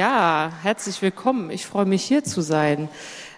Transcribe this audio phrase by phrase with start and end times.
[0.00, 1.50] Ja, herzlich willkommen.
[1.50, 2.88] Ich freue mich hier zu sein.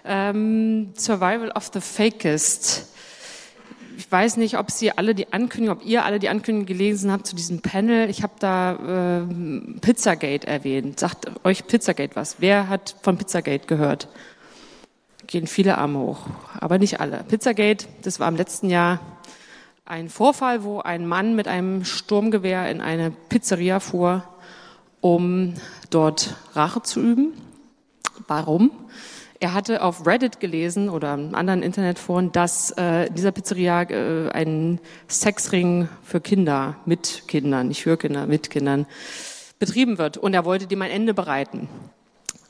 [0.05, 2.87] Ähm, Survival of the Fakest.
[3.97, 7.27] Ich weiß nicht, ob Sie alle die Ankündigung, ob ihr alle die Ankündigung gelesen habt
[7.27, 8.09] zu diesem Panel.
[8.09, 11.01] Ich habe da äh, Pizzagate erwähnt.
[11.01, 12.37] Sagt euch Pizzagate was?
[12.39, 14.07] Wer hat von Pizzagate gehört?
[15.27, 16.27] Gehen viele Arme hoch,
[16.61, 17.25] aber nicht alle.
[17.27, 19.01] Pizzagate, das war im letzten Jahr
[19.83, 24.23] ein Vorfall, wo ein Mann mit einem Sturmgewehr in eine Pizzeria fuhr,
[25.03, 25.53] um
[25.89, 27.33] dort Rache zu üben.
[28.27, 28.71] Warum?
[29.41, 34.79] Er hatte auf Reddit gelesen oder in anderen Internetforen, dass äh, dieser Pizzeria äh, ein
[35.09, 38.85] Sexring für Kinder, mit Kindern, nicht für Kinder, mit Kindern,
[39.59, 40.17] betrieben wird.
[40.17, 41.67] Und er wollte dem ein Ende bereiten.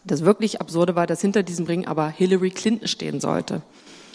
[0.04, 3.64] Das wirklich Absurde war, dass hinter diesem Ring aber Hillary Clinton stehen sollte.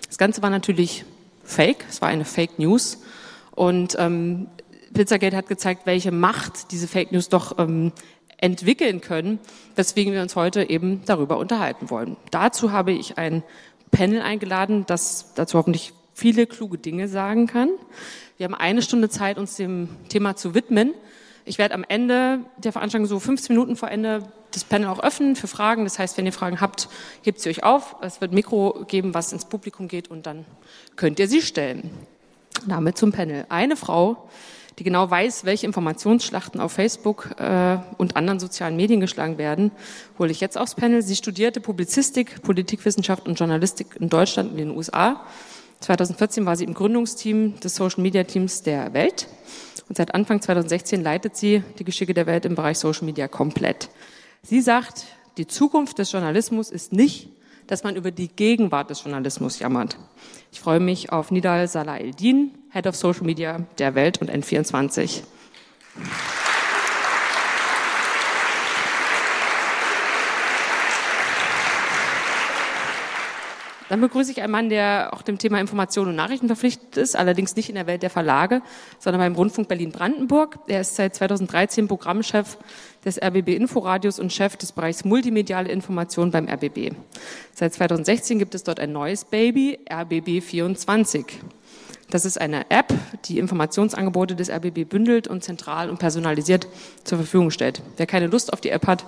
[0.07, 1.05] Das Ganze war natürlich
[1.43, 3.03] fake, es war eine Fake News.
[3.51, 4.47] Und ähm,
[4.95, 7.91] Pizzagate hat gezeigt, welche Macht diese Fake News doch ähm,
[8.39, 9.39] entwickeln können,
[9.77, 12.17] weswegen wir uns heute eben darüber unterhalten wollen.
[12.31, 13.43] Dazu habe ich ein
[13.91, 17.71] Panel eingeladen, das dazu hoffentlich viele kluge Dinge sagen kann.
[18.37, 20.95] Wir haben eine Stunde Zeit, uns dem Thema zu widmen.
[21.45, 24.23] Ich werde am Ende der Veranstaltung so 15 Minuten vor Ende
[24.53, 25.85] das Panel auch öffnen für Fragen.
[25.85, 26.89] Das heißt, wenn ihr Fragen habt,
[27.23, 27.97] hebt sie euch auf.
[28.01, 30.45] Es wird Mikro geben, was ins Publikum geht und dann
[30.97, 31.91] könnt ihr sie stellen.
[32.67, 33.47] Damit zum Panel.
[33.49, 34.29] Eine Frau,
[34.79, 39.73] die genau weiß, welche Informationsschlachten auf Facebook äh, und anderen sozialen Medien geschlagen werden,
[40.19, 41.03] hole ich jetzt aufs Panel.
[41.03, 45.25] Sie studierte Publizistik, Politikwissenschaft und Journalistik in Deutschland und in den USA.
[45.81, 49.29] 2014 war sie im Gründungsteam des Social Media Teams der Welt
[49.89, 53.89] und seit Anfang 2016 leitet sie die Geschicke der Welt im Bereich Social Media komplett.
[54.43, 57.31] Sie sagt, die Zukunft des Journalismus ist nicht,
[57.69, 59.97] dass man über die Gegenwart des Journalismus jammert.
[60.51, 65.23] Ich freue mich auf Nidal Salah Eldin, Head of Social Media der Welt und N24.
[73.89, 77.57] Dann begrüße ich einen Mann, der auch dem Thema Information und Nachrichten verpflichtet ist, allerdings
[77.57, 78.61] nicht in der Welt der Verlage,
[78.99, 80.59] sondern beim Rundfunk Berlin-Brandenburg.
[80.67, 82.59] Er ist seit 2013 Programmchef
[83.05, 86.95] des RBB Inforadios und Chef des Bereichs Multimediale Information beim RBB.
[87.55, 91.25] Seit 2016 gibt es dort ein neues Baby, RBB 24.
[92.11, 92.93] Das ist eine App,
[93.27, 96.67] die Informationsangebote des RBB bündelt und zentral und personalisiert
[97.05, 97.83] zur Verfügung stellt.
[97.99, 99.05] Wer keine Lust auf die App hat,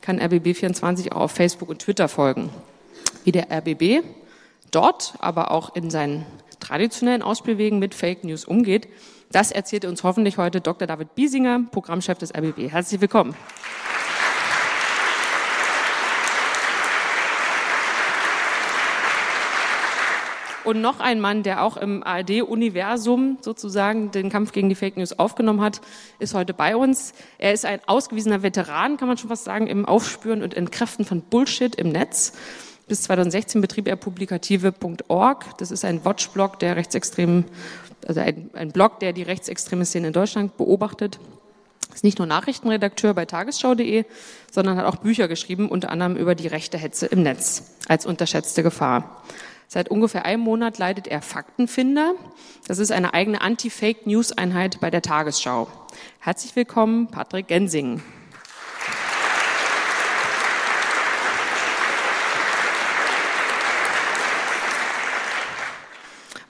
[0.00, 2.50] kann RBB 24 auch auf Facebook und Twitter folgen.
[3.24, 4.02] Wie der RBB
[4.70, 6.26] dort, aber auch in seinen
[6.60, 8.88] traditionellen Ausspielwegen mit Fake News umgeht,
[9.32, 10.86] das erzählt uns hoffentlich heute Dr.
[10.88, 12.70] David Biesinger, Programmchef des RBB.
[12.70, 13.34] Herzlich willkommen.
[20.64, 25.18] Und noch ein Mann, der auch im ARD-Universum sozusagen den Kampf gegen die Fake News
[25.18, 25.80] aufgenommen hat,
[26.18, 27.12] ist heute bei uns.
[27.38, 31.22] Er ist ein ausgewiesener Veteran, kann man schon was sagen, im Aufspüren und Entkräften von
[31.22, 32.34] Bullshit im Netz.
[32.90, 35.58] Bis 2016 betrieb er publikative.org.
[35.58, 37.44] Das ist ein Watchblog der rechtsextremen,
[38.04, 41.20] also ein, ein Blog, der die rechtsextreme Szene in Deutschland beobachtet.
[41.94, 44.06] Ist nicht nur Nachrichtenredakteur bei tagesschau.de,
[44.50, 48.64] sondern hat auch Bücher geschrieben, unter anderem über die rechte Hetze im Netz als unterschätzte
[48.64, 49.22] Gefahr.
[49.68, 52.14] Seit ungefähr einem Monat leitet er Faktenfinder.
[52.66, 55.68] Das ist eine eigene Anti-Fake-News-Einheit bei der Tagesschau.
[56.18, 58.02] Herzlich willkommen, Patrick Gensing.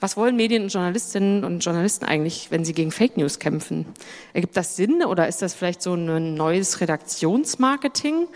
[0.01, 3.85] Was wollen Medien und Journalistinnen und Journalisten eigentlich, wenn sie gegen Fake News kämpfen?
[4.33, 8.27] Ergibt das Sinn oder ist das vielleicht so ein neues Redaktionsmarketing?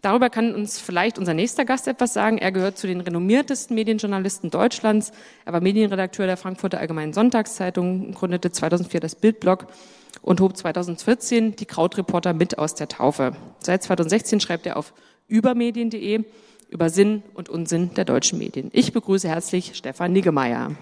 [0.00, 2.38] Darüber kann uns vielleicht unser nächster Gast etwas sagen.
[2.38, 5.12] Er gehört zu den renommiertesten Medienjournalisten Deutschlands.
[5.44, 9.66] Er war Medienredakteur der Frankfurter Allgemeinen Sonntagszeitung, gründete 2004 das Bildblog
[10.22, 13.36] und hob 2014 die Krautreporter mit aus der Taufe.
[13.58, 14.94] Seit 2016 schreibt er auf
[15.28, 16.24] übermedien.de
[16.72, 18.70] über Sinn und Unsinn der deutschen Medien.
[18.72, 20.72] Ich begrüße herzlich Stefan Niggemeier.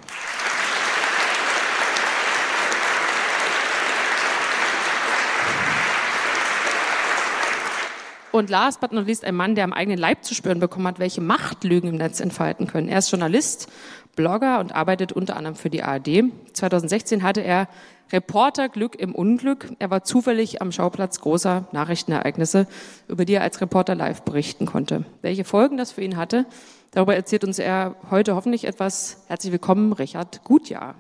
[8.41, 10.99] Und last but not least ein Mann, der am eigenen Leib zu spüren bekommen hat,
[10.99, 12.89] welche Macht Lügen im Netz entfalten können.
[12.89, 13.69] Er ist Journalist,
[14.17, 16.25] Blogger und arbeitet unter anderem für die ARD.
[16.55, 17.69] 2016 hatte er
[18.11, 19.71] Reporter Glück im Unglück.
[19.79, 22.67] Er war zufällig am Schauplatz großer Nachrichtenereignisse,
[23.09, 25.05] über die er als Reporter live berichten konnte.
[25.21, 26.47] Welche Folgen das für ihn hatte,
[26.93, 29.23] darüber erzählt uns er heute hoffentlich etwas.
[29.29, 30.95] Herzlich willkommen, Richard Gutjahr.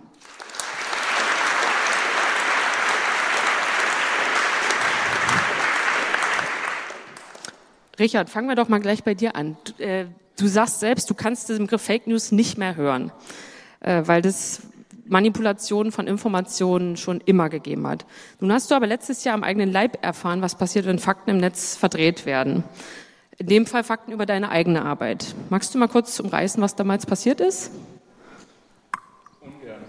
[8.00, 9.58] Richard, fangen wir doch mal gleich bei dir an.
[9.64, 10.06] Du, äh,
[10.38, 13.12] du sagst selbst, du kannst diesen Begriff Fake News nicht mehr hören,
[13.80, 14.62] äh, weil das
[15.06, 18.06] Manipulation von Informationen schon immer gegeben hat.
[18.40, 21.36] Nun hast du aber letztes Jahr am eigenen Leib erfahren, was passiert, wenn Fakten im
[21.36, 22.64] Netz verdreht werden.
[23.36, 25.34] In dem Fall Fakten über deine eigene Arbeit.
[25.50, 27.70] Magst du mal kurz umreißen, was damals passiert ist?
[29.40, 29.80] Ungern.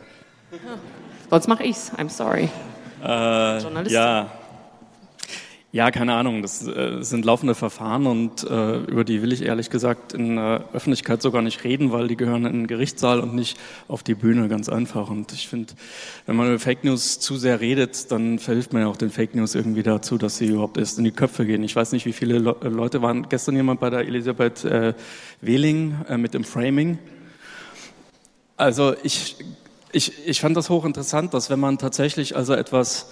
[1.29, 1.93] Sonst mache ich's.
[1.93, 2.49] I'm sorry.
[3.03, 4.29] Äh, ja,
[5.73, 6.41] ja, keine Ahnung.
[6.41, 10.65] Das äh, sind laufende Verfahren und äh, über die will ich ehrlich gesagt in der
[10.73, 13.57] Öffentlichkeit sogar nicht reden, weil die gehören in den Gerichtssaal und nicht
[13.87, 15.09] auf die Bühne, ganz einfach.
[15.09, 15.73] Und ich finde,
[16.25, 19.33] wenn man über Fake News zu sehr redet, dann verhilft man ja auch den Fake
[19.33, 21.63] News irgendwie dazu, dass sie überhaupt erst in die Köpfe gehen.
[21.63, 24.93] Ich weiß nicht, wie viele Le Leute waren gestern jemand bei der Elisabeth äh,
[25.39, 26.99] Wehling äh, mit dem Framing.
[28.57, 29.37] Also ich,
[29.93, 33.07] ich, ich fand das hochinteressant, dass wenn man tatsächlich also etwas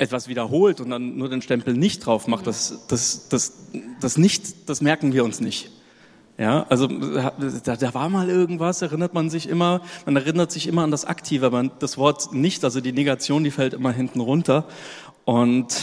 [0.00, 3.52] etwas wiederholt und dann nur den Stempel nicht drauf macht, das, das, das,
[4.00, 5.70] das nicht, das merken wir uns nicht.
[6.38, 10.84] Ja, also da, da war mal irgendwas, erinnert man sich immer, man erinnert sich immer
[10.84, 14.66] an das Aktive, aber das Wort nicht, also die Negation, die fällt immer hinten runter.
[15.26, 15.82] Und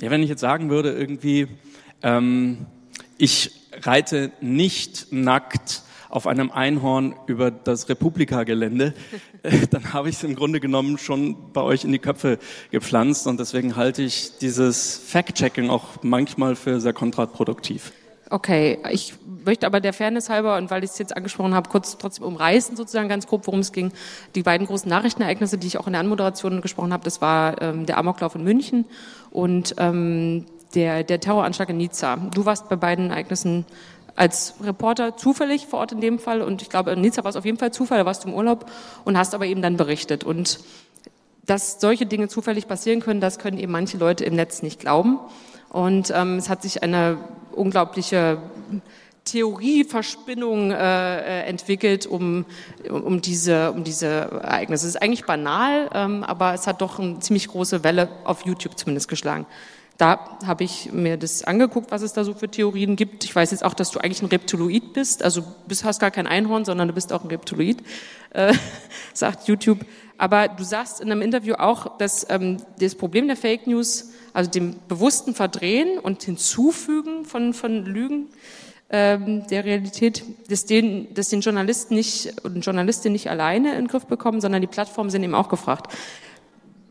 [0.00, 1.48] ja, wenn ich jetzt sagen würde, irgendwie,
[2.02, 2.64] ähm,
[3.18, 3.50] ich
[3.82, 8.94] reite nicht nackt auf einem Einhorn über das Republika-Gelände,
[9.42, 12.38] äh, dann habe ich es im Grunde genommen schon bei euch in die Köpfe
[12.70, 17.92] gepflanzt und deswegen halte ich dieses Fact-Checking auch manchmal für sehr kontraproduktiv.
[18.28, 19.14] Okay, ich
[19.44, 22.76] möchte aber der Fairness halber und weil ich es jetzt angesprochen habe, kurz trotzdem umreißen
[22.76, 23.92] sozusagen ganz grob, worum es ging.
[24.34, 27.86] Die beiden großen Nachrichtenereignisse, die ich auch in der Anmoderation gesprochen habe, das war ähm,
[27.86, 28.84] der Amoklauf in München
[29.30, 32.16] und ähm, der, der Terroranschlag in Nizza.
[32.34, 33.64] Du warst bei beiden Ereignissen
[34.16, 37.36] als Reporter zufällig vor Ort in dem Fall und ich glaube, in Nizza war es
[37.36, 38.70] auf jeden Fall Zufall, da warst du im Urlaub
[39.04, 40.24] und hast aber eben dann berichtet.
[40.24, 40.60] Und
[41.44, 45.18] dass solche Dinge zufällig passieren können, das können eben manche Leute im Netz nicht glauben.
[45.68, 47.18] Und ähm, es hat sich eine
[47.52, 48.38] unglaubliche
[49.24, 52.44] Theorieverspinnung äh, äh entwickelt um,
[52.88, 54.86] um, diese, um diese Ereignisse.
[54.86, 58.78] Es ist eigentlich banal, ähm, aber es hat doch eine ziemlich große Welle auf YouTube
[58.78, 59.46] zumindest geschlagen.
[59.98, 63.24] Da habe ich mir das angeguckt, was es da so für Theorien gibt.
[63.24, 65.22] Ich weiß jetzt auch, dass du eigentlich ein Reptiloid bist.
[65.22, 67.78] Also du hast gar kein Einhorn, sondern du bist auch ein Reptiloid,
[68.34, 68.52] äh,
[69.14, 69.86] sagt YouTube.
[70.18, 74.50] Aber du sagst in einem Interview auch, dass ähm, das Problem der Fake News, also
[74.50, 78.28] dem bewussten Verdrehen und Hinzufügen von, von Lügen
[78.90, 83.88] ähm, der Realität, dass den, dass den Journalisten nicht und Journalistinnen nicht alleine in den
[83.88, 85.90] Griff bekommen, sondern die Plattformen sind eben auch gefragt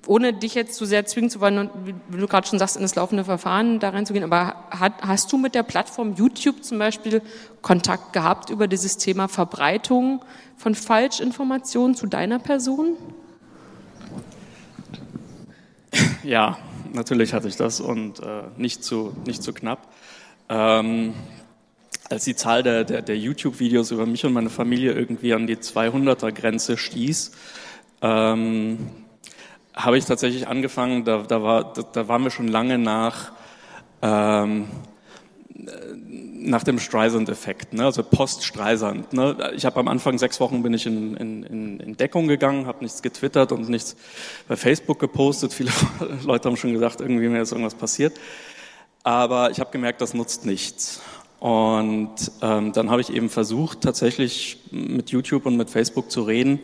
[0.07, 1.69] ohne dich jetzt zu sehr zwingen zu wollen,
[2.09, 5.37] wie du gerade schon sagst, in das laufende Verfahren da reinzugehen, aber hat, hast du
[5.37, 7.21] mit der Plattform YouTube zum Beispiel
[7.61, 10.23] Kontakt gehabt über dieses Thema Verbreitung
[10.57, 12.97] von Falschinformationen zu deiner Person?
[16.23, 16.57] Ja,
[16.93, 19.87] natürlich hatte ich das und äh, nicht, zu, nicht zu knapp.
[20.49, 21.13] Ähm,
[22.09, 25.55] als die Zahl der, der, der YouTube-Videos über mich und meine Familie irgendwie an die
[25.55, 27.31] 200er-Grenze stieß,
[28.01, 28.77] ähm,
[29.75, 33.31] habe ich tatsächlich angefangen, da, da, war, da, da waren wir schon lange nach,
[34.01, 34.67] ähm,
[35.49, 37.85] nach dem Streisand-Effekt, ne?
[37.85, 39.13] also Post-Streisand.
[39.13, 39.51] Ne?
[39.55, 43.01] Ich habe am Anfang sechs Wochen bin ich in, in, in Deckung gegangen, habe nichts
[43.01, 43.95] getwittert und nichts
[44.47, 45.53] bei Facebook gepostet.
[45.53, 45.71] Viele
[46.23, 48.13] Leute haben schon gesagt, irgendwie mir ist irgendwas passiert.
[49.03, 51.01] Aber ich habe gemerkt, das nutzt nichts.
[51.39, 56.59] Und ähm, dann habe ich eben versucht, tatsächlich mit YouTube und mit Facebook zu reden.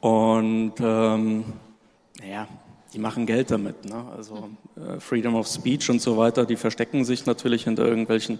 [0.00, 1.44] Und ähm,
[2.20, 2.48] naja,
[2.92, 3.84] die machen Geld damit.
[3.84, 4.04] Ne?
[4.16, 8.38] Also äh, Freedom of Speech und so weiter, die verstecken sich natürlich hinter irgendwelchen,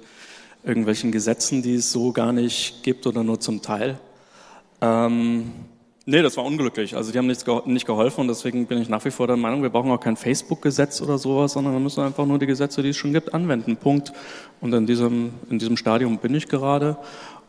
[0.64, 3.98] irgendwelchen Gesetzen, die es so gar nicht gibt oder nur zum Teil.
[4.80, 5.52] Ähm,
[6.06, 6.96] nee, das war unglücklich.
[6.96, 9.36] Also die haben nichts ge nicht geholfen und deswegen bin ich nach wie vor der
[9.36, 12.82] Meinung, wir brauchen auch kein Facebook-Gesetz oder sowas, sondern wir müssen einfach nur die Gesetze,
[12.82, 13.76] die es schon gibt, anwenden.
[13.76, 14.12] Punkt.
[14.60, 16.96] Und in diesem, in diesem Stadium bin ich gerade.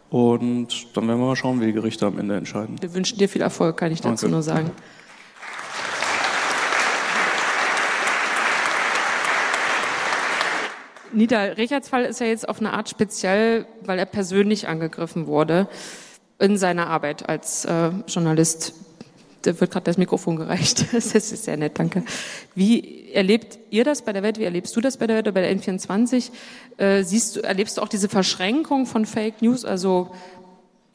[0.10, 2.82] Und dann werden wir mal schauen, wie die Gerichte am Ende entscheiden.
[2.82, 4.30] Wir wünschen dir viel Erfolg, kann ich dazu Danke.
[4.32, 4.72] nur sagen.
[11.20, 15.68] Nida Richards Fall ist ja jetzt auf eine Art speziell, weil er persönlich angegriffen wurde
[16.40, 18.74] in seiner Arbeit als äh, Journalist.
[19.42, 20.86] Da wird gerade das Mikrofon gereicht.
[20.94, 22.04] Das ist sehr nett, danke.
[22.56, 24.40] Wie erlebt ihr das bei der Welt?
[24.40, 26.32] Wie erlebst du das bei der Welt oder bei der N24?
[26.78, 30.12] Äh, siehst du, erlebst du auch diese Verschränkung von Fake News, also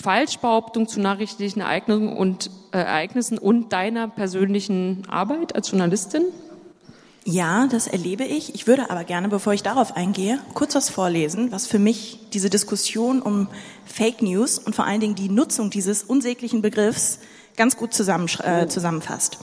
[0.02, 6.22] Falschbehauptung zu nachrichtlichen Ereignissen und, äh, Ereignissen und deiner persönlichen Arbeit als Journalistin?
[7.26, 8.54] Ja, das erlebe ich.
[8.54, 12.50] Ich würde aber gerne, bevor ich darauf eingehe, kurz was vorlesen, was für mich diese
[12.50, 13.48] Diskussion um
[13.86, 17.20] Fake News und vor allen Dingen die Nutzung dieses unsäglichen Begriffs
[17.56, 19.38] ganz gut zusammen, äh, zusammenfasst.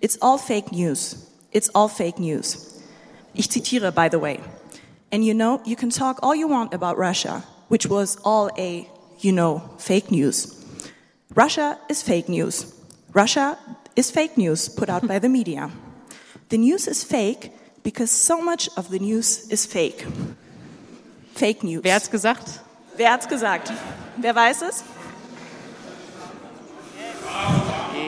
[0.00, 1.16] It's all fake news.
[1.52, 2.80] It's all fake news.
[3.34, 4.38] Ich zitiere, by the way.
[5.12, 8.86] And you know, you can talk all you want about Russia, which was all a,
[9.20, 10.56] you know, fake news.
[11.34, 12.72] Russia is fake news.
[13.14, 13.58] Russia
[13.96, 15.70] is fake news put out by the media.
[16.50, 17.50] The news is fake
[17.82, 20.06] because so much of the news is fake.
[21.34, 21.84] Fake News.
[21.84, 22.60] Wer hat's gesagt?
[22.96, 23.72] Wer hat's gesagt?
[24.16, 24.82] Wer weiß es?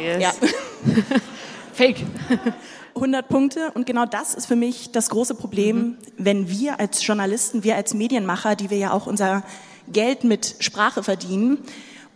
[0.02, 0.22] Yes.
[0.22, 0.32] Ja.
[1.74, 1.98] Fake.
[2.94, 5.96] 100 Punkte und genau das ist für mich das große Problem, mhm.
[6.18, 9.42] wenn wir als Journalisten, wir als Medienmacher, die wir ja auch unser
[9.88, 11.58] Geld mit Sprache verdienen,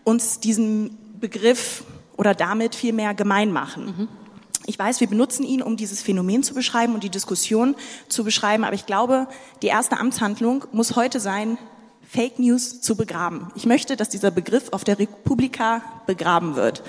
[0.02, 1.84] uns diesen Begriff
[2.16, 3.86] oder damit viel mehr gemein machen.
[3.86, 4.08] Mhm.
[4.66, 7.76] Ich weiß, wir benutzen ihn, um dieses Phänomen zu beschreiben und die Diskussion
[8.08, 9.28] zu beschreiben, aber ich glaube,
[9.60, 11.58] die erste Amtshandlung muss heute sein,
[12.08, 13.50] Fake News zu begraben.
[13.56, 16.82] Ich möchte, dass dieser Begriff auf der Republika begraben wird.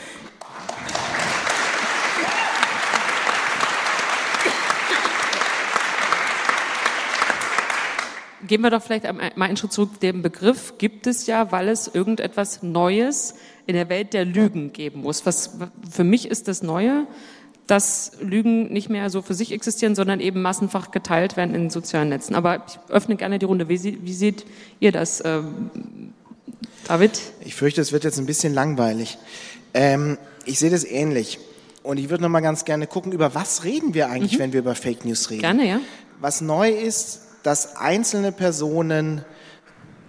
[8.47, 9.99] Gehen wir doch vielleicht mal einen Schritt zurück.
[9.99, 13.33] Den Begriff gibt es ja, weil es irgendetwas Neues
[13.65, 15.25] in der Welt der Lügen geben muss.
[15.25, 15.57] Was
[15.89, 17.07] für mich ist das Neue,
[17.67, 22.09] dass Lügen nicht mehr so für sich existieren, sondern eben massenfach geteilt werden in sozialen
[22.09, 22.35] Netzen.
[22.35, 23.69] Aber ich öffne gerne die Runde.
[23.69, 24.45] Wie, wie seht
[24.79, 25.71] ihr das, ähm,
[26.87, 27.19] David?
[27.43, 29.17] Ich fürchte, es wird jetzt ein bisschen langweilig.
[29.73, 31.39] Ähm, ich sehe das ähnlich.
[31.81, 34.39] Und ich würde noch mal ganz gerne gucken, über was reden wir eigentlich, mhm.
[34.39, 35.41] wenn wir über Fake News reden.
[35.41, 35.79] Gerne, ja.
[36.19, 39.23] Was neu ist, dass einzelne Personen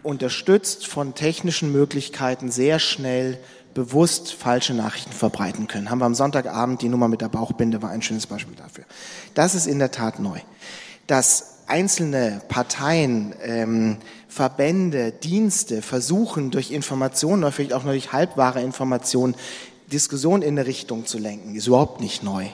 [0.02, 3.38] unterstützt von technischen Möglichkeiten sehr schnell
[3.76, 5.90] bewusst falsche Nachrichten verbreiten können.
[5.90, 8.84] Haben wir am Sonntagabend die Nummer mit der Bauchbinde, war ein schönes Beispiel dafür.
[9.34, 10.38] Das ist in der Tat neu.
[11.06, 18.62] Dass einzelne Parteien, ähm, Verbände, Dienste versuchen, durch Informationen oder vielleicht auch nur durch halbwahre
[18.62, 19.34] Informationen
[19.92, 22.46] Diskussionen in eine Richtung zu lenken, ist überhaupt nicht neu.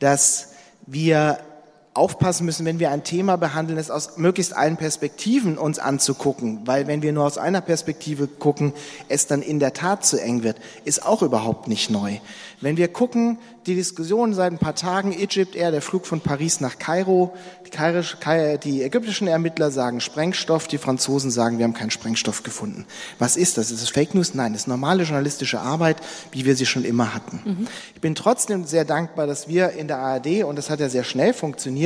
[0.00, 0.50] Dass
[0.84, 1.38] wir
[1.94, 6.86] aufpassen müssen, wenn wir ein Thema behandeln, es aus möglichst allen Perspektiven uns anzugucken, weil
[6.86, 8.72] wenn wir nur aus einer Perspektive gucken,
[9.08, 12.18] es dann in der Tat zu eng wird, ist auch überhaupt nicht neu.
[12.62, 16.60] Wenn wir gucken, die Diskussion seit ein paar Tagen, Egypt Air, der Flug von Paris
[16.60, 17.32] nach Kairo,
[17.64, 22.86] die, die ägyptischen Ermittler sagen Sprengstoff, die Franzosen sagen, wir haben keinen Sprengstoff gefunden.
[23.18, 23.70] Was ist das?
[23.70, 24.34] Ist es Fake News?
[24.34, 25.96] Nein, das ist normale journalistische Arbeit,
[26.30, 27.40] wie wir sie schon immer hatten.
[27.44, 27.68] Mhm.
[27.94, 31.04] Ich bin trotzdem sehr dankbar, dass wir in der ARD, und das hat ja sehr
[31.04, 31.81] schnell funktioniert,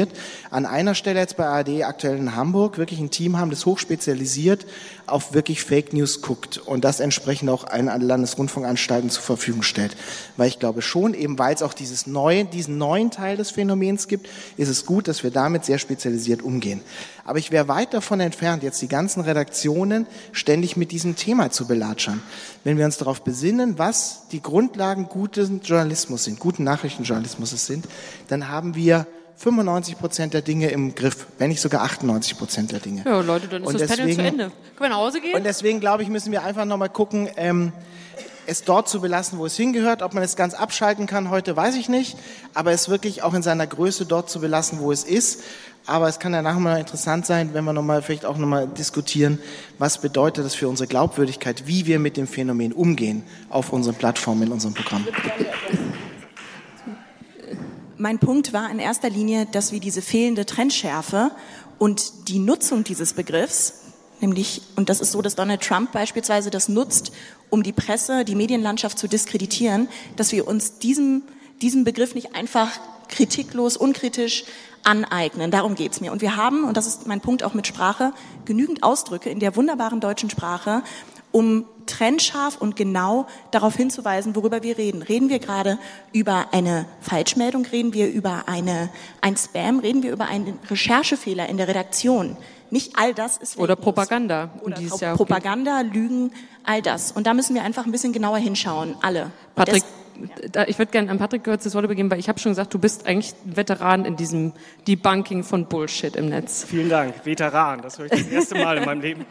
[0.50, 4.66] an einer Stelle jetzt bei ARD aktuell in Hamburg wirklich ein Team haben, das hochspezialisiert
[5.06, 9.96] auf wirklich Fake News guckt und das entsprechend auch allen Landesrundfunkanstalten zur Verfügung stellt.
[10.36, 14.08] Weil ich glaube schon, eben weil es auch dieses neue, diesen neuen Teil des Phänomens
[14.08, 16.80] gibt, ist es gut, dass wir damit sehr spezialisiert umgehen.
[17.24, 21.66] Aber ich wäre weit davon entfernt, jetzt die ganzen Redaktionen ständig mit diesem Thema zu
[21.66, 22.22] belatschern.
[22.62, 27.86] Wenn wir uns darauf besinnen, was die Grundlagen guten Journalismus sind, guten Nachrichtenjournalismus sind,
[28.28, 32.80] dann haben wir 95 Prozent der Dinge im Griff, wenn nicht sogar 98 Prozent der
[32.80, 33.02] Dinge.
[33.04, 34.44] Ja, Leute, dann ist und das deswegen, Panel zu Ende.
[34.44, 35.34] Können wir nach Hause gehen?
[35.34, 37.72] Und deswegen, glaube ich, müssen wir einfach nochmal gucken, ähm,
[38.46, 40.02] es dort zu belassen, wo es hingehört.
[40.02, 42.16] Ob man es ganz abschalten kann heute, weiß ich nicht.
[42.54, 45.42] Aber es wirklich auch in seiner Größe dort zu belassen, wo es ist.
[45.84, 49.38] Aber es kann ja nachher mal interessant sein, wenn wir nochmal vielleicht auch nochmal diskutieren,
[49.78, 54.44] was bedeutet das für unsere Glaubwürdigkeit, wie wir mit dem Phänomen umgehen auf unseren Plattformen,
[54.44, 55.06] in unserem Programm.
[57.98, 61.30] Mein Punkt war in erster Linie, dass wir diese fehlende Trendschärfe
[61.78, 63.84] und die Nutzung dieses Begriffs,
[64.20, 67.12] nämlich, und das ist so, dass Donald Trump beispielsweise das nutzt,
[67.48, 71.22] um die Presse, die Medienlandschaft zu diskreditieren, dass wir uns diesem,
[71.62, 72.70] diesem Begriff nicht einfach
[73.08, 74.44] kritiklos, unkritisch
[74.82, 75.50] aneignen.
[75.50, 76.12] Darum geht's mir.
[76.12, 78.12] Und wir haben, und das ist mein Punkt auch mit Sprache,
[78.44, 80.82] genügend Ausdrücke in der wunderbaren deutschen Sprache,
[81.32, 85.02] um trennscharf und genau darauf hinzuweisen, worüber wir reden.
[85.02, 85.78] Reden wir gerade
[86.12, 88.90] über eine Falschmeldung, reden wir über eine,
[89.20, 92.36] ein Spam, reden wir über einen Recherchefehler in der Redaktion.
[92.70, 94.50] Nicht all das ist Fake Oder Propaganda.
[94.62, 96.32] Oder Propaganda, Lügen,
[96.64, 97.12] all das.
[97.12, 99.30] Und da müssen wir einfach ein bisschen genauer hinschauen, alle.
[99.54, 99.84] Patrick,
[100.66, 102.78] ich würde gerne an Patrick Görz das Wort übergeben, weil ich habe schon gesagt, du
[102.78, 104.52] bist eigentlich ein Veteran in diesem
[104.86, 106.64] Debunking von Bullshit im Netz.
[106.64, 109.26] Vielen Dank, Veteran, das höre ich das erste Mal in meinem Leben.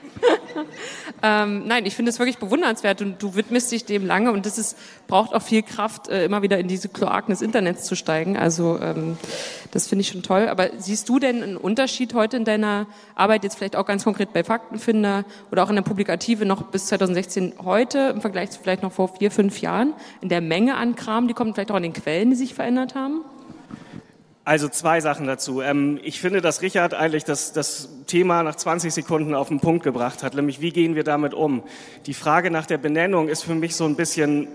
[1.24, 4.58] ähm, nein, ich finde es wirklich bewundernswert und du widmest dich dem lange und das
[4.58, 4.78] ist,
[5.08, 8.38] braucht auch viel Kraft, äh, immer wieder in diese Kloaken des Internets zu steigen.
[8.38, 9.18] Also ähm,
[9.72, 10.48] das finde ich schon toll.
[10.48, 14.34] Aber siehst du denn einen Unterschied heute in deiner Arbeit, jetzt vielleicht auch ganz konkret
[14.34, 18.84] bei Faktenfinder oder auch in der Publikative noch bis 2016 heute im Vergleich zu vielleicht
[18.84, 21.84] noch vor vier, fünf Jahren in der Menge an Kram, die kommt vielleicht auch an
[21.84, 23.22] den Quellen, die sich verändert haben?
[24.48, 25.62] Also zwei Sachen dazu.
[25.62, 29.84] Ähm, ich finde, dass Richard eigentlich das, das Thema nach 20 Sekunden auf den Punkt
[29.84, 31.64] gebracht hat, nämlich wie gehen wir damit um.
[32.06, 34.48] Die Frage nach der Benennung ist für mich so ein bisschen,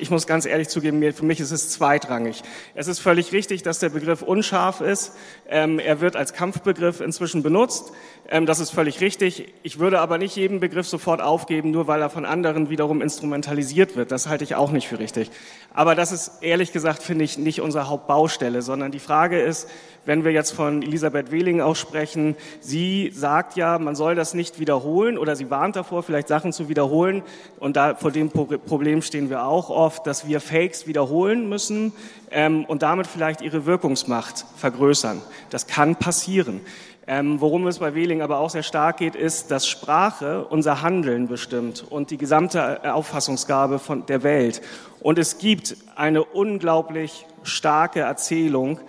[0.00, 2.42] ich muss ganz ehrlich zugeben, für mich ist es zweitrangig.
[2.74, 5.12] Es ist völlig richtig, dass der Begriff unscharf ist.
[5.48, 7.92] Ähm, er wird als Kampfbegriff inzwischen benutzt.
[8.28, 9.52] Ähm, das ist völlig richtig.
[9.62, 13.94] Ich würde aber nicht jeden Begriff sofort aufgeben, nur weil er von anderen wiederum instrumentalisiert
[13.94, 14.10] wird.
[14.10, 15.30] Das halte ich auch nicht für richtig.
[15.72, 19.68] Aber das ist ehrlich gesagt, finde ich, nicht unsere Hauptbaustelle, sondern die Frage ist,
[20.06, 24.60] wenn wir jetzt von Elisabeth Wehling auch sprechen, sie sagt ja, man soll das nicht
[24.60, 27.22] wiederholen oder sie warnt davor, vielleicht Sachen zu wiederholen.
[27.58, 31.92] Und da vor dem Problem stehen wir auch oft, dass wir Fakes wiederholen müssen
[32.30, 35.20] ähm, und damit vielleicht ihre Wirkungsmacht vergrößern.
[35.50, 36.60] Das kann passieren.
[37.08, 41.28] Ähm, worum es bei Wehling aber auch sehr stark geht, ist, dass Sprache unser Handeln
[41.28, 44.60] bestimmt und die gesamte Auffassungsgabe von der Welt.
[45.00, 48.80] Und es gibt eine unglaublich starke Erzählung,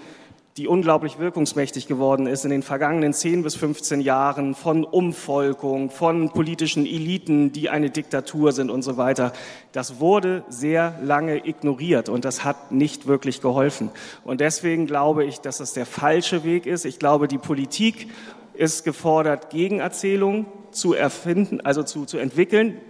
[0.58, 6.32] die unglaublich wirkungsmächtig geworden ist in den vergangenen 10 bis 15 Jahren von Umvolkung, von
[6.32, 9.34] politischen Eliten, die eine Diktatur sind und so weiter.
[9.72, 13.92] Das wurde sehr lange ignoriert und das hat nicht wirklich geholfen.
[14.24, 16.86] Und deswegen glaube ich, dass das der falsche Weg ist.
[16.86, 18.10] Ich glaube, die Politik
[18.56, 22.82] ist gefordert, Gegenerzählungen zu erfinden, also zu, zu entwickeln.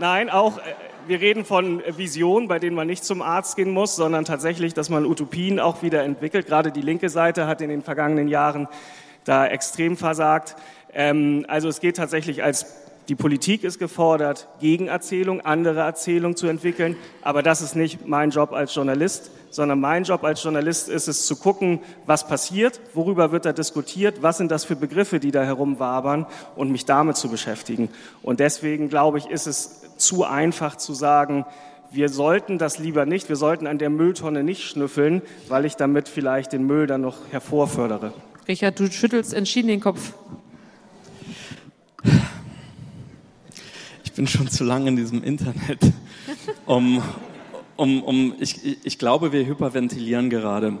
[0.00, 0.62] Nein, auch äh,
[1.08, 4.90] wir reden von Visionen, bei denen man nicht zum Arzt gehen muss, sondern tatsächlich, dass
[4.90, 6.46] man Utopien auch wieder entwickelt.
[6.46, 8.68] Gerade die linke Seite hat in den vergangenen Jahren
[9.24, 10.56] da extrem versagt.
[10.92, 12.66] Ähm, also es geht tatsächlich als
[13.08, 16.94] die Politik ist gefordert, Gegenerzählung, andere Erzählung zu entwickeln.
[17.22, 21.24] Aber das ist nicht mein Job als Journalist, sondern mein Job als Journalist ist es
[21.24, 25.42] zu gucken, was passiert, worüber wird da diskutiert, was sind das für Begriffe, die da
[25.42, 27.88] herumwabern und mich damit zu beschäftigen.
[28.22, 31.46] Und deswegen glaube ich, ist es zu einfach zu sagen,
[31.90, 36.10] wir sollten das lieber nicht, wir sollten an der Mülltonne nicht schnüffeln, weil ich damit
[36.10, 38.12] vielleicht den Müll dann noch hervorfördere.
[38.46, 40.12] Richard, du schüttelst entschieden den Kopf.
[44.18, 45.78] Bin schon zu lange in diesem Internet,
[46.66, 47.00] um,
[47.76, 50.78] um, um ich, ich glaube, wir hyperventilieren gerade.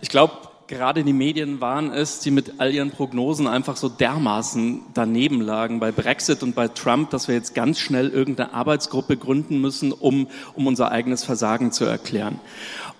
[0.00, 0.34] Ich glaube,
[0.68, 5.80] gerade die Medien waren es, die mit all ihren Prognosen einfach so dermaßen daneben lagen
[5.80, 10.28] bei Brexit und bei Trump, dass wir jetzt ganz schnell irgendeine Arbeitsgruppe gründen müssen, um,
[10.54, 12.38] um unser eigenes Versagen zu erklären.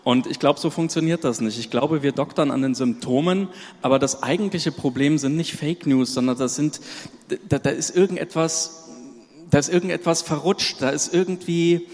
[0.02, 1.56] Und ich glaube, so funktioniert das nicht.
[1.56, 3.46] Ich glaube, wir doktern an den Symptomen,
[3.80, 6.80] aber das eigentliche Problem sind nicht Fake News, sondern das sind,
[7.48, 8.87] da, da ist irgendetwas,
[9.50, 11.86] da ist irgendetwas verrutscht, da ist irgendwie,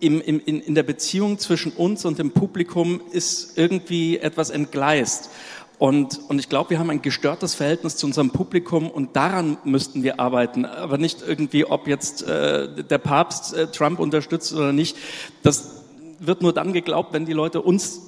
[0.00, 5.30] im, im, in, in der Beziehung zwischen uns und dem Publikum ist irgendwie etwas entgleist.
[5.78, 10.02] Und, und ich glaube, wir haben ein gestörtes Verhältnis zu unserem Publikum und daran müssten
[10.02, 10.64] wir arbeiten.
[10.64, 14.96] Aber nicht irgendwie, ob jetzt äh, der Papst äh, Trump unterstützt oder nicht.
[15.42, 15.82] Das
[16.18, 18.00] wird nur dann geglaubt, wenn die Leute uns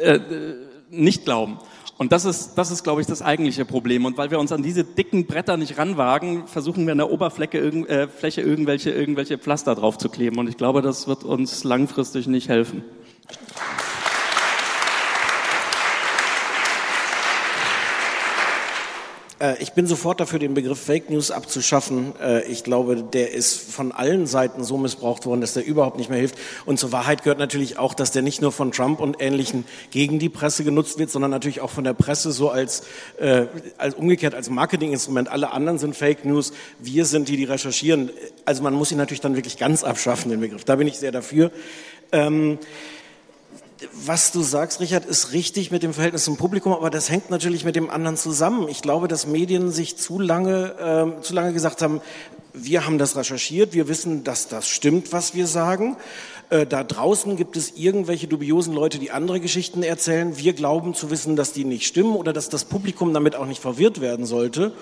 [0.00, 0.18] äh,
[0.90, 1.58] nicht glauben.
[1.98, 4.04] Und das ist, das ist, glaube ich, das eigentliche Problem.
[4.04, 7.58] Und weil wir uns an diese dicken Bretter nicht ranwagen, versuchen wir an der Oberfläche
[7.58, 10.38] irg äh, Fläche irgendwelche, irgendwelche Pflaster drauf zu kleben.
[10.38, 12.84] Und ich glaube, das wird uns langfristig nicht helfen.
[19.60, 22.12] Ich bin sofort dafür, den Begriff Fake News abzuschaffen.
[22.20, 26.10] Äh, ich glaube, der ist von allen Seiten so missbraucht worden, dass der überhaupt nicht
[26.10, 26.36] mehr hilft.
[26.66, 30.18] Und zur Wahrheit gehört natürlich auch, dass der nicht nur von Trump und Ähnlichen gegen
[30.18, 32.82] die Presse genutzt wird, sondern natürlich auch von der Presse so als,
[33.18, 33.46] äh,
[33.76, 35.28] als umgekehrt als Marketinginstrument.
[35.28, 36.52] Alle anderen sind Fake News.
[36.80, 38.10] Wir sind die, die recherchieren.
[38.44, 40.64] Also man muss ihn natürlich dann wirklich ganz abschaffen, den Begriff.
[40.64, 41.52] Da bin ich sehr dafür.
[42.10, 42.58] Ähm,
[43.92, 47.64] was du sagst, Richard, ist richtig mit dem Verhältnis zum Publikum, aber das hängt natürlich
[47.64, 48.68] mit dem anderen zusammen.
[48.68, 52.00] Ich glaube, dass Medien sich zu lange, äh, zu lange gesagt haben,
[52.52, 55.96] wir haben das recherchiert, wir wissen, dass das stimmt, was wir sagen.
[56.50, 60.36] Äh, da draußen gibt es irgendwelche dubiosen Leute, die andere Geschichten erzählen.
[60.38, 63.62] Wir glauben zu wissen, dass die nicht stimmen oder dass das Publikum damit auch nicht
[63.62, 64.72] verwirrt werden sollte.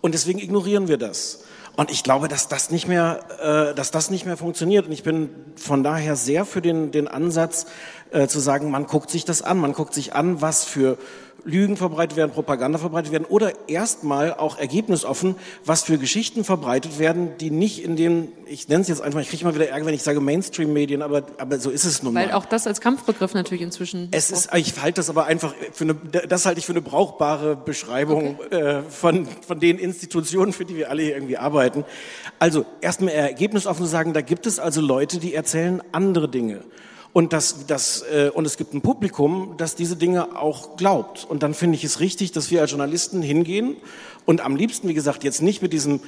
[0.00, 1.44] Und deswegen ignorieren wir das.
[1.76, 4.86] Und ich glaube, dass das nicht mehr, äh, dass das nicht mehr funktioniert.
[4.86, 7.66] Und ich bin von daher sehr für den, den Ansatz,
[8.12, 10.98] äh, zu sagen, man guckt sich das an, man guckt sich an, was für
[11.44, 17.36] Lügen verbreitet werden, Propaganda verbreitet werden oder erstmal auch ergebnisoffen, was für Geschichten verbreitet werden,
[17.38, 19.94] die nicht in den, ich nenne es jetzt einfach, ich kriege mal wieder Ärger, wenn
[19.94, 22.26] ich sage Mainstream-Medien, aber, aber so ist es nun mal.
[22.26, 24.08] Weil auch das als Kampfbegriff natürlich inzwischen.
[24.10, 27.56] Es ist, ich halte das aber einfach für eine, das halte ich für eine brauchbare
[27.56, 28.56] Beschreibung okay.
[28.56, 31.84] äh, von, von den Institutionen, für die wir alle hier irgendwie arbeiten.
[32.38, 36.62] Also erstmal ergebnisoffen zu sagen, da gibt es also Leute, die erzählen andere Dinge
[37.14, 41.24] und, das, das, äh, und es gibt ein Publikum, das diese Dinge auch glaubt.
[41.26, 43.76] Und dann finde ich es richtig, dass wir als Journalisten hingehen
[44.26, 46.00] und am liebsten, wie gesagt, jetzt nicht mit diesem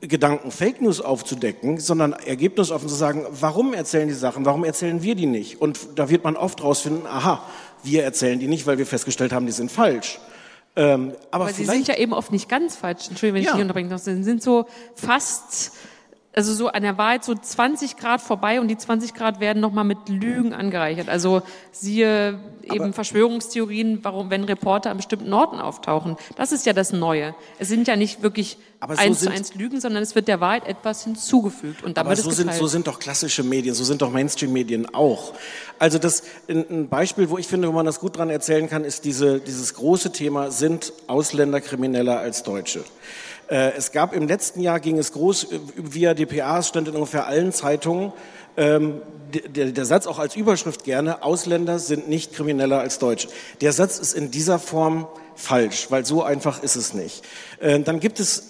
[0.00, 5.14] Gedanken, Fake News aufzudecken, sondern ergebnisoffen zu sagen, warum erzählen die Sachen, warum erzählen wir
[5.14, 5.60] die nicht?
[5.60, 7.40] Und da wird man oft rausfinden, aha,
[7.84, 10.18] wir erzählen die nicht, weil wir festgestellt haben, die sind falsch.
[10.74, 13.08] Ähm, aber, aber sie sind ja eben oft nicht ganz falsch.
[13.08, 13.52] Entschuldigung, wenn ich ja.
[13.54, 14.66] dich unterbrechen Sie sind so
[14.96, 15.72] fast
[16.38, 19.82] also so an der Wahrheit so 20 Grad vorbei und die 20 Grad werden nochmal
[19.82, 21.08] mit Lügen angereichert.
[21.08, 26.16] Also siehe eben Aber Verschwörungstheorien, warum, wenn Reporter an bestimmten Orten auftauchen.
[26.36, 27.34] Das ist ja das Neue.
[27.58, 30.68] Es sind ja nicht wirklich so eins zu eins Lügen, sondern es wird der Wahrheit
[30.68, 31.82] etwas hinzugefügt.
[31.82, 35.32] Und aber so sind, so sind doch klassische Medien, so sind doch Mainstream-Medien auch.
[35.80, 39.04] Also das, ein Beispiel, wo ich finde, wo man das gut dran erzählen kann, ist
[39.04, 42.84] diese, dieses große Thema, sind Ausländer krimineller als Deutsche?
[43.48, 46.94] Äh, es gab im letzten Jahr, ging es groß äh, via DPA, es stand in
[46.94, 48.12] ungefähr allen Zeitungen,
[48.56, 53.28] ähm, der, Satz auch als Überschrift gerne, Ausländer sind nicht krimineller als Deutsche.
[53.60, 57.22] Der Satz ist in dieser Form falsch, weil so einfach ist es nicht.
[57.60, 58.44] Äh, dann gibt es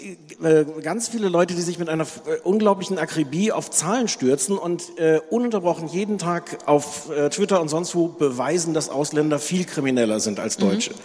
[0.82, 2.06] ganz viele Leute, die sich mit einer
[2.44, 4.84] unglaublichen Akribie auf Zahlen stürzen und
[5.30, 10.56] ununterbrochen jeden Tag auf Twitter und sonst wo beweisen, dass Ausländer viel krimineller sind als
[10.56, 10.92] Deutsche.
[10.92, 10.98] Mhm.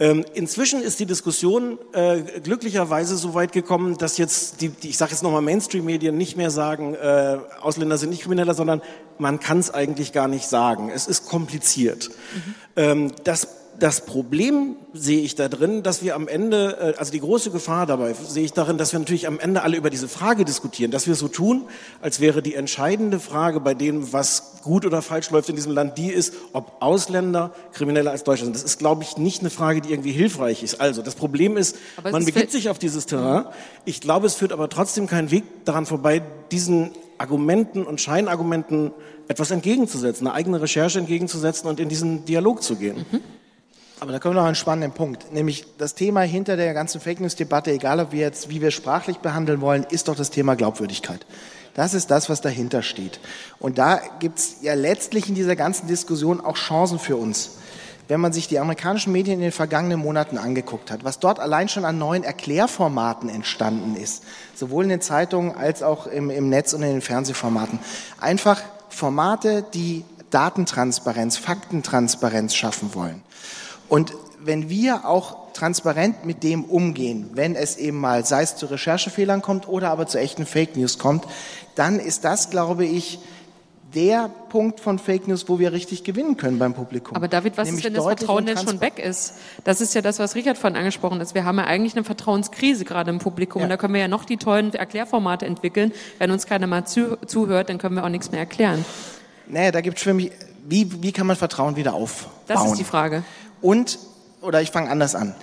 [0.00, 4.98] Ähm, inzwischen ist die Diskussion äh, glücklicherweise so weit gekommen, dass jetzt die, die ich
[4.98, 8.80] sage jetzt nochmal Mainstream-Medien nicht mehr sagen, äh, Ausländer sind nicht krimineller, sondern
[9.18, 10.90] man kann es eigentlich gar nicht sagen.
[10.94, 12.10] Es ist kompliziert.
[12.10, 12.54] Mhm.
[12.76, 17.20] Ähm, das das Problem sehe ich da drin, dass wir am Ende, äh, also die
[17.20, 20.44] große Gefahr dabei sehe ich darin, dass wir natürlich am Ende alle über diese Frage
[20.44, 21.64] diskutieren, dass wir so tun,
[22.00, 25.96] als wäre die entscheidende Frage bei dem, was gut oder falsch läuft in diesem Land,
[25.98, 28.56] die ist, ob Ausländer krimineller als Deutsche sind.
[28.56, 30.80] Das ist, glaube ich, nicht eine Frage, die irgendwie hilfreich ist.
[30.80, 33.44] Also das Problem ist, man begibt sich auf dieses Terrain.
[33.84, 38.92] Ich glaube, es führt aber trotzdem keinen Weg daran vorbei, diesen Argumenten und Scheinargumenten
[39.28, 43.04] etwas entgegenzusetzen, eine eigene Recherche entgegenzusetzen und in diesen Dialog zu gehen.
[43.10, 43.20] Mhm.
[44.00, 47.20] Aber da kommen wir noch einen spannenden Punkt, nämlich das Thema hinter der ganzen Fake
[47.20, 50.54] News Debatte, egal ob wir jetzt, wie wir sprachlich behandeln wollen, ist doch das Thema
[50.54, 51.26] Glaubwürdigkeit.
[51.74, 53.18] Das ist das, was dahinter steht.
[53.58, 57.58] Und da gibt's ja letztlich in dieser ganzen Diskussion auch Chancen für uns.
[58.06, 61.68] Wenn man sich die amerikanischen Medien in den vergangenen Monaten angeguckt hat, was dort allein
[61.68, 64.22] schon an neuen Erklärformaten entstanden ist,
[64.54, 67.80] sowohl in den Zeitungen als auch im, im Netz und in den Fernsehformaten,
[68.20, 73.22] einfach Formate, die Datentransparenz, Faktentransparenz schaffen wollen.
[73.88, 78.66] Und wenn wir auch transparent mit dem umgehen, wenn es eben mal, sei es zu
[78.66, 81.24] Recherchefehlern kommt oder aber zu echten Fake News kommt,
[81.74, 83.18] dann ist das, glaube ich,
[83.94, 87.16] der Punkt von Fake News, wo wir richtig gewinnen können beim Publikum.
[87.16, 89.34] Aber David, was Nämlich ist, wenn das Vertrauen denn schon weg ist?
[89.64, 91.34] Das ist ja das, was Richard vorhin angesprochen hat.
[91.34, 93.60] Wir haben ja eigentlich eine Vertrauenskrise gerade im Publikum.
[93.60, 93.64] Ja.
[93.64, 95.92] Und da können wir ja noch die tollen Erklärformate entwickeln.
[96.18, 98.84] Wenn uns keiner mal zu, zuhört, dann können wir auch nichts mehr erklären.
[99.46, 100.32] Naja, da gibt es für mich,
[100.66, 102.32] wie, wie kann man Vertrauen wieder aufbauen?
[102.46, 103.22] Das ist die Frage.
[103.60, 103.98] Und,
[104.40, 105.34] oder ich fange anders an.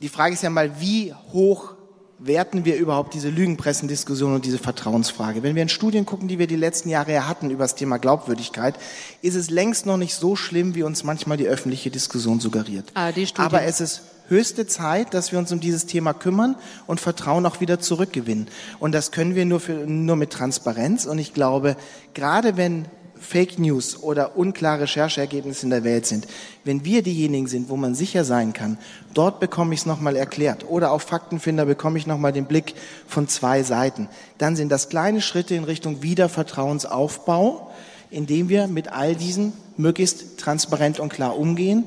[0.00, 1.74] Die Frage ist ja mal, wie hoch
[2.18, 5.42] werten wir überhaupt diese Lügenpressendiskussion und diese Vertrauensfrage?
[5.42, 8.74] Wenn wir in Studien gucken, die wir die letzten Jahre hatten über das Thema Glaubwürdigkeit,
[9.22, 12.90] ist es längst noch nicht so schlimm, wie uns manchmal die öffentliche Diskussion suggeriert.
[12.94, 17.44] Ah, Aber es ist höchste Zeit, dass wir uns um dieses Thema kümmern und Vertrauen
[17.46, 18.48] auch wieder zurückgewinnen.
[18.78, 21.06] Und das können wir nur, für, nur mit Transparenz.
[21.06, 21.76] Und ich glaube,
[22.14, 22.86] gerade wenn
[23.24, 26.26] Fake News oder unklare Rechercheergebnisse in der Welt sind,
[26.64, 28.78] wenn wir diejenigen sind, wo man sicher sein kann,
[29.14, 32.74] dort bekomme ich es nochmal erklärt oder auf Faktenfinder bekomme ich nochmal den Blick
[33.06, 34.08] von zwei Seiten,
[34.38, 37.70] dann sind das kleine Schritte in Richtung Wiedervertrauensaufbau,
[38.10, 41.84] indem wir mit all diesen möglichst transparent und klar umgehen.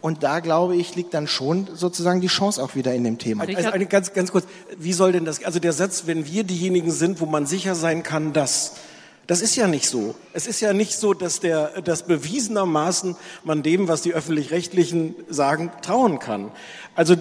[0.00, 3.44] Und da glaube ich, liegt dann schon sozusagen die Chance auch wieder in dem Thema.
[3.44, 4.46] Also eine ganz, ganz kurz,
[4.78, 8.02] wie soll denn das, also der Satz, wenn wir diejenigen sind, wo man sicher sein
[8.02, 8.74] kann, dass,
[9.28, 10.14] das ist ja nicht so.
[10.32, 13.14] Es ist ja nicht so, dass, der, dass bewiesenermaßen
[13.44, 16.50] man dem, was die Öffentlich-Rechtlichen sagen, trauen kann.
[16.94, 17.14] Also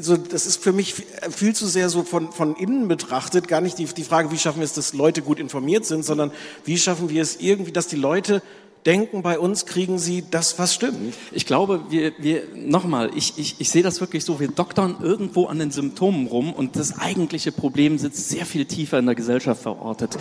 [0.00, 0.94] so, das ist für mich
[1.30, 4.60] viel zu sehr so von, von innen betrachtet, gar nicht die, die Frage, wie schaffen
[4.60, 6.32] wir es, dass Leute gut informiert sind, sondern
[6.64, 8.40] wie schaffen wir es irgendwie, dass die Leute
[8.86, 11.14] denken, bei uns kriegen sie das, was stimmt.
[11.32, 15.46] Ich glaube, wir, wir nochmal, ich, ich, ich sehe das wirklich so, wir doktern irgendwo
[15.46, 19.62] an den Symptomen rum und das eigentliche Problem sitzt sehr viel tiefer in der Gesellschaft
[19.62, 20.16] verortet.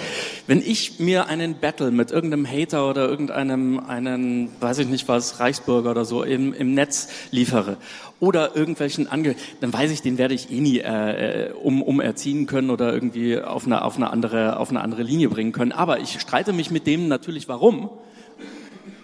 [0.47, 5.39] Wenn ich mir einen Battle mit irgendeinem Hater oder irgendeinem, einen, weiß ich nicht was,
[5.39, 7.77] Reichsbürger oder so im, im Netz liefere
[8.19, 12.01] oder irgendwelchen Ange dann weiß ich, den werde ich eh nie äh, äh um, um
[12.01, 15.71] erziehen können oder irgendwie auf eine, auf, eine andere, auf eine andere Linie bringen können.
[15.71, 17.89] Aber ich streite mich mit dem natürlich, warum?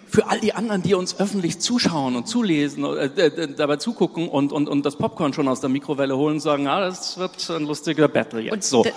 [0.07, 4.69] Für all die anderen, die uns öffentlich zuschauen und zulesen, äh, dabei zugucken und, und,
[4.69, 8.07] und das Popcorn schon aus der Mikrowelle holen und sagen, ah, das wird ein lustiger
[8.07, 8.73] Battle jetzt.
[8.73, 8.91] Und, so.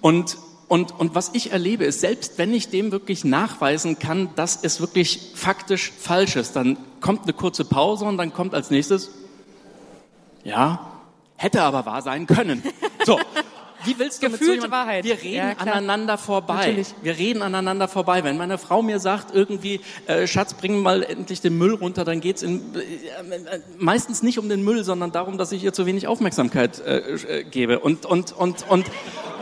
[0.00, 0.36] und,
[0.68, 4.80] und, und was ich erlebe ist, selbst wenn ich dem wirklich nachweisen kann, dass es
[4.80, 9.10] wirklich faktisch falsch ist, dann kommt eine kurze Pause und dann kommt als nächstes,
[10.44, 10.92] ja,
[11.36, 12.62] hätte aber wahr sein können.
[13.04, 13.20] So.
[13.84, 15.04] Wie willst du mit so Gefühlte Wahrheit.
[15.04, 16.54] Wir reden Ja, aneinander vorbei.
[16.54, 16.94] Natürlich.
[17.02, 18.24] Wir reden aneinander vorbei.
[18.24, 22.20] Wenn meine Frau mir sagt, irgendwie, äh, Schatz, bring mal endlich den Müll runter, dann
[22.20, 25.86] geht's in, äh, äh, meistens nicht um den Müll, sondern darum, dass ich ihr zu
[25.86, 27.78] wenig Aufmerksamkeit äh, äh, gebe.
[27.80, 28.86] Und, und, und, und,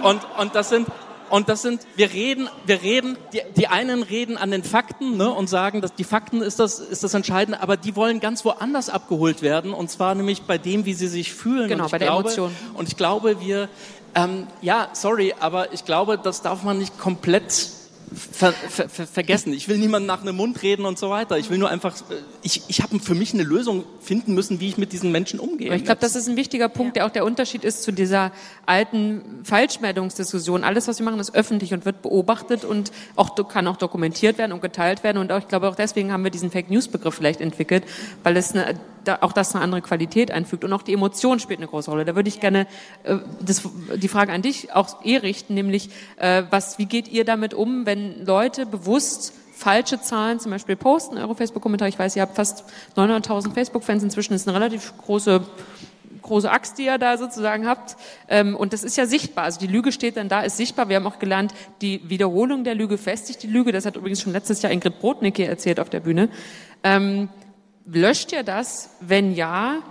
[0.03, 0.89] und, und das sind,
[1.31, 5.31] und das sind, wir reden, wir reden, die, die einen reden an den Fakten ne,
[5.31, 8.89] und sagen, dass die Fakten ist das, ist das Entscheidende, aber die wollen ganz woanders
[8.89, 11.69] abgeholt werden und zwar nämlich bei dem, wie sie sich fühlen.
[11.69, 12.55] Genau, bei der glaube, Emotion.
[12.75, 13.69] Und ich glaube, wir,
[14.15, 17.71] ähm, ja, sorry, aber ich glaube, das darf man nicht komplett
[18.15, 19.53] ver, ver, ver, vergessen.
[19.53, 21.39] Ich will niemandem nach einem Mund reden und so weiter.
[21.39, 24.69] Ich will nur einfach, äh, ich, ich habe für mich eine Lösung finden müssen, wie
[24.69, 25.69] ich mit diesen Menschen umgehe.
[25.69, 28.33] Aber ich glaube, das ist ein wichtiger Punkt, der auch der Unterschied ist zu dieser
[28.67, 30.65] alten Falschmeldungsdiskussion.
[30.65, 34.53] Alles, was wir machen, ist öffentlich und wird beobachtet und auch kann auch dokumentiert werden
[34.53, 35.19] und geteilt werden.
[35.19, 37.85] Und auch, ich glaube, auch deswegen haben wir diesen Fake News Begriff vielleicht entwickelt,
[38.23, 41.61] weil es eine, da, auch das eine andere Qualität einfügt und auch die Emotion spielt
[41.61, 42.05] eine große Rolle.
[42.05, 42.67] Da würde ich gerne
[43.05, 43.63] äh, das,
[43.97, 47.87] die Frage an dich auch eh richten, nämlich äh, was, wie geht ihr damit um,
[47.87, 51.89] wenn Leute bewusst falsche Zahlen zum Beispiel posten, eure Facebook-Kommentare.
[51.89, 52.65] Ich weiß, ihr habt fast
[52.97, 54.33] 900.000 Facebook-Fans inzwischen.
[54.33, 55.43] Das ist eine relativ große
[56.25, 57.97] große Axt, die ihr da sozusagen habt.
[58.29, 59.45] Ähm, und das ist ja sichtbar.
[59.45, 60.89] Also die Lüge steht dann da, ist sichtbar.
[60.89, 63.71] Wir haben auch gelernt, die Wiederholung der Lüge festigt die Lüge.
[63.71, 66.29] Das hat übrigens schon letztes Jahr Ingrid Brodnik hier erzählt auf der Bühne.
[67.87, 68.91] Löscht ihr das?
[69.01, 69.83] Wenn ja,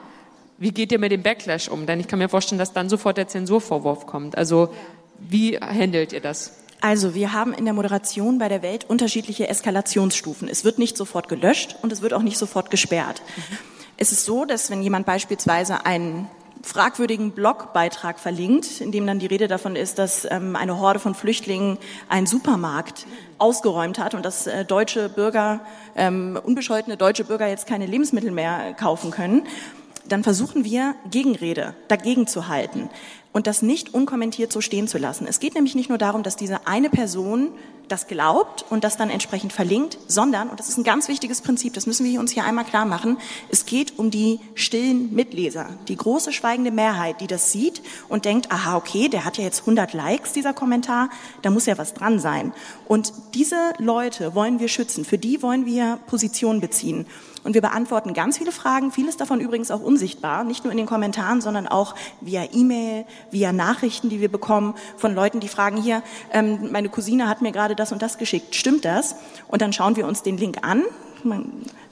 [0.57, 1.85] wie geht ihr mit dem Backlash um?
[1.85, 4.37] Denn ich kann mir vorstellen, dass dann sofort der Zensurvorwurf kommt.
[4.37, 4.73] Also
[5.19, 6.53] wie handelt ihr das?
[6.81, 10.49] Also, wir haben in der Moderation bei der Welt unterschiedliche Eskalationsstufen.
[10.49, 13.21] Es wird nicht sofort gelöscht und es wird auch nicht sofort gesperrt.
[13.95, 16.27] Es ist so, dass wenn jemand beispielsweise einen
[16.63, 21.13] fragwürdigen Blogbeitrag verlinkt, in dem dann die Rede davon ist, dass ähm, eine Horde von
[21.13, 23.05] Flüchtlingen einen Supermarkt
[23.37, 25.59] ausgeräumt hat und dass äh, deutsche Bürger,
[25.95, 29.45] ähm, unbescholtene deutsche Bürger jetzt keine Lebensmittel mehr kaufen können,
[30.07, 32.89] dann versuchen wir Gegenrede dagegen zu halten
[33.33, 35.27] und das nicht unkommentiert so stehen zu lassen.
[35.27, 37.49] Es geht nämlich nicht nur darum, dass diese eine Person
[37.89, 41.73] das glaubt und das dann entsprechend verlinkt, sondern, und das ist ein ganz wichtiges Prinzip,
[41.73, 43.17] das müssen wir uns hier einmal klar machen,
[43.49, 48.51] es geht um die stillen Mitleser, die große schweigende Mehrheit, die das sieht und denkt,
[48.51, 51.09] aha, okay, der hat ja jetzt 100 Likes, dieser Kommentar,
[51.41, 52.53] da muss ja was dran sein.
[52.87, 57.05] Und diese Leute wollen wir schützen, für die wollen wir Position beziehen.
[57.43, 60.85] Und wir beantworten ganz viele Fragen, vieles davon übrigens auch unsichtbar, nicht nur in den
[60.85, 66.03] Kommentaren, sondern auch via E-Mail, via Nachrichten, die wir bekommen von Leuten, die fragen hier,
[66.31, 69.15] ähm, meine Cousine hat mir gerade das und das geschickt, stimmt das?
[69.47, 70.83] Und dann schauen wir uns den Link an,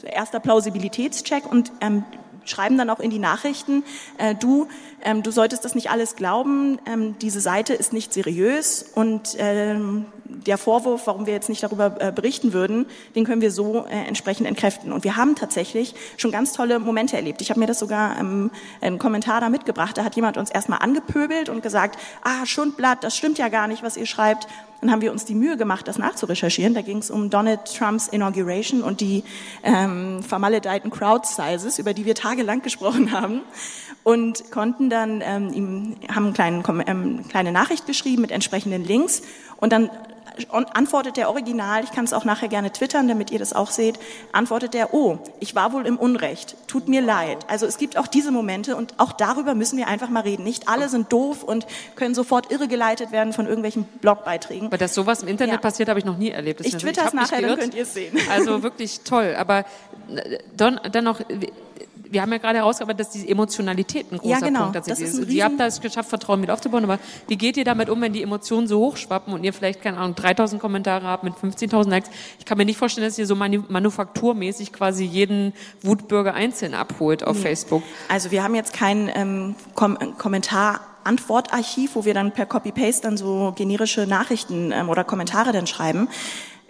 [0.04, 2.04] erster Plausibilitätscheck und ähm,
[2.46, 3.84] schreiben dann auch in die Nachrichten,
[4.18, 4.68] äh, du,
[5.04, 10.06] ähm, du solltest das nicht alles glauben, ähm, diese Seite ist nicht seriös und ähm,
[10.26, 14.08] der Vorwurf, warum wir jetzt nicht darüber äh, berichten würden, den können wir so äh,
[14.08, 14.92] entsprechend entkräften.
[14.92, 17.42] Und wir haben tatsächlich schon ganz tolle Momente erlebt.
[17.42, 20.80] Ich habe mir das sogar ähm, einen Kommentar da mitgebracht, da hat jemand uns erstmal
[20.80, 24.48] angepöbelt und gesagt, ah, Schundblatt, das stimmt ja gar nicht, was ihr schreibt.
[24.82, 26.74] Dann haben wir uns die Mühe gemacht, das nachzurecherchieren.
[26.74, 29.24] Da ging es um Donald Trumps Inauguration und die
[29.64, 33.42] ähm, vermaledeiten Crowd Sizes, über die wir tagelang gesprochen haben.
[34.04, 39.22] Und konnten dann ähm, ihm, haben einen kleinen, ähm, kleine Nachricht geschrieben mit entsprechenden Links.
[39.58, 39.92] Und dann
[40.74, 44.00] antwortet der Original, ich kann es auch nachher gerne twittern, damit ihr das auch seht,
[44.32, 47.40] antwortet der, oh, ich war wohl im Unrecht, tut mir leid.
[47.48, 50.44] Also es gibt auch diese Momente und auch darüber müssen wir einfach mal reden.
[50.44, 54.68] Nicht alle sind doof und können sofort irregeleitet werden von irgendwelchen Blogbeiträgen.
[54.68, 55.60] Aber dass sowas im Internet Ja.
[55.60, 56.60] passiert, habe ich noch nie erlebt.
[56.60, 58.18] Das Ich twitter es nachher, dann könnt ihr es sehen.
[58.30, 59.36] Also wirklich toll.
[59.38, 59.66] Aber
[60.16, 61.22] äh, dann noch,
[62.12, 64.60] wir haben ja gerade herausgearbeitet, dass die Emotionalität ein großer Ja, genau.
[64.60, 65.32] Punkt tatsächlich Das ist ist.
[65.34, 68.22] Ihr habt das geschafft, Vertrauen wieder aufzubauen, aber wie geht ihr damit um, wenn die
[68.22, 72.10] Emotionen so hochschwappen und ihr vielleicht, keine Ahnung, 3000 Kommentare habt mit 15.000 Likes?
[72.40, 77.24] Ich kann mir nicht vorstellen, dass ihr so manu manufakturmäßig quasi jeden Wutbürger einzeln abholt
[77.24, 77.84] auf Facebook.
[78.10, 83.18] Also wir haben jetzt kein ähm, Kom Kommentar Antwortarchiv, wo wir dann per Copy-Paste dann
[83.18, 86.08] so generische Nachrichten ähm, oder Kommentare dann schreiben.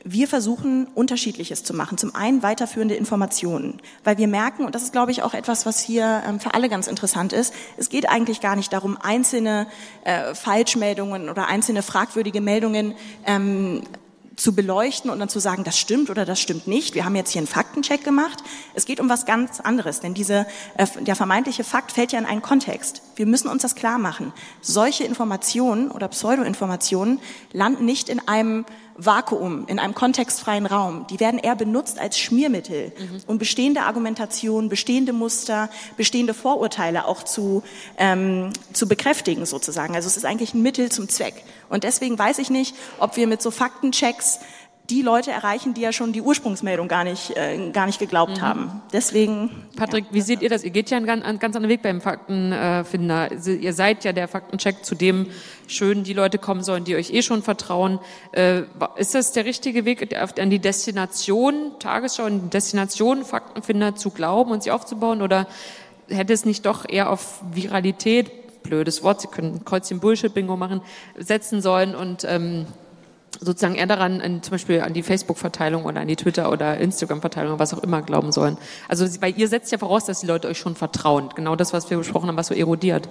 [0.03, 1.97] Wir versuchen Unterschiedliches zu machen.
[1.97, 5.79] Zum einen weiterführende Informationen, weil wir merken, und das ist, glaube ich, auch etwas, was
[5.79, 9.67] hier ähm, für alle ganz interessant ist, es geht eigentlich gar nicht darum, einzelne
[10.03, 12.95] äh, Falschmeldungen oder einzelne fragwürdige Meldungen
[13.27, 13.83] ähm,
[14.41, 16.95] zu beleuchten und dann zu sagen, das stimmt oder das stimmt nicht.
[16.95, 18.39] Wir haben jetzt hier einen Faktencheck gemacht.
[18.73, 22.25] Es geht um was ganz anderes, denn diese, äh, der vermeintliche Fakt fällt ja in
[22.25, 23.03] einen Kontext.
[23.15, 24.33] Wir müssen uns das klar machen.
[24.61, 27.19] Solche Informationen oder Pseudoinformationen
[27.53, 28.65] landen nicht in einem
[29.05, 31.05] Vakuum, in einem kontextfreien Raum.
[31.09, 32.91] Die werden eher benutzt als Schmiermittel,
[33.27, 37.63] um bestehende Argumentationen, bestehende Muster, bestehende Vorurteile auch zu,
[37.97, 39.95] ähm, zu bekräftigen sozusagen.
[39.95, 41.43] Also es ist eigentlich ein Mittel zum Zweck.
[41.69, 44.39] Und deswegen weiß ich nicht, ob wir mit so Faktenchecks
[44.91, 48.41] die Leute erreichen, die ja schon die Ursprungsmeldung gar nicht, äh, gar nicht geglaubt mhm.
[48.41, 48.81] haben.
[48.91, 49.49] Deswegen.
[49.77, 50.13] Patrick, ja.
[50.13, 50.65] wie seht ihr das?
[50.65, 53.29] Ihr geht ja einen ganz, einen ganz anderen Weg beim Faktenfinder.
[53.31, 55.27] Also, ihr seid ja der Faktencheck, zu dem
[55.67, 57.99] schön die Leute kommen sollen, die euch eh schon vertrauen.
[58.33, 58.63] Äh,
[58.97, 64.51] ist das der richtige Weg, an die Destination, Tagesschau, an die Destination Faktenfinder zu glauben
[64.51, 65.21] und sie aufzubauen?
[65.21, 65.47] Oder
[66.09, 70.81] hätte es nicht doch eher auf Viralität, blödes Wort, Sie können Kreuzchen Bullshit-Bingo machen,
[71.17, 72.67] setzen sollen und ähm,
[73.41, 77.59] sozusagen eher daran, an, zum Beispiel an die Facebook-Verteilung oder an die Twitter- oder Instagram-Verteilung,
[77.59, 78.57] was auch immer glauben sollen.
[78.87, 81.29] Also, weil ihr setzt ja voraus, dass die Leute euch schon vertrauen.
[81.35, 83.09] Genau das, was wir besprochen haben, was so erodiert.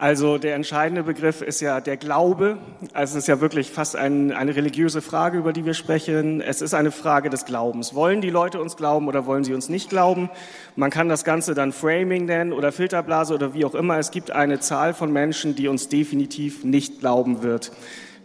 [0.00, 2.58] Also der entscheidende Begriff ist ja der Glaube.
[2.92, 6.40] Also es ist ja wirklich fast ein, eine religiöse Frage, über die wir sprechen.
[6.40, 7.96] Es ist eine Frage des Glaubens.
[7.96, 10.30] Wollen die Leute uns glauben oder wollen sie uns nicht glauben?
[10.76, 13.98] Man kann das Ganze dann Framing nennen oder Filterblase oder wie auch immer.
[13.98, 17.72] Es gibt eine Zahl von Menschen, die uns definitiv nicht glauben wird.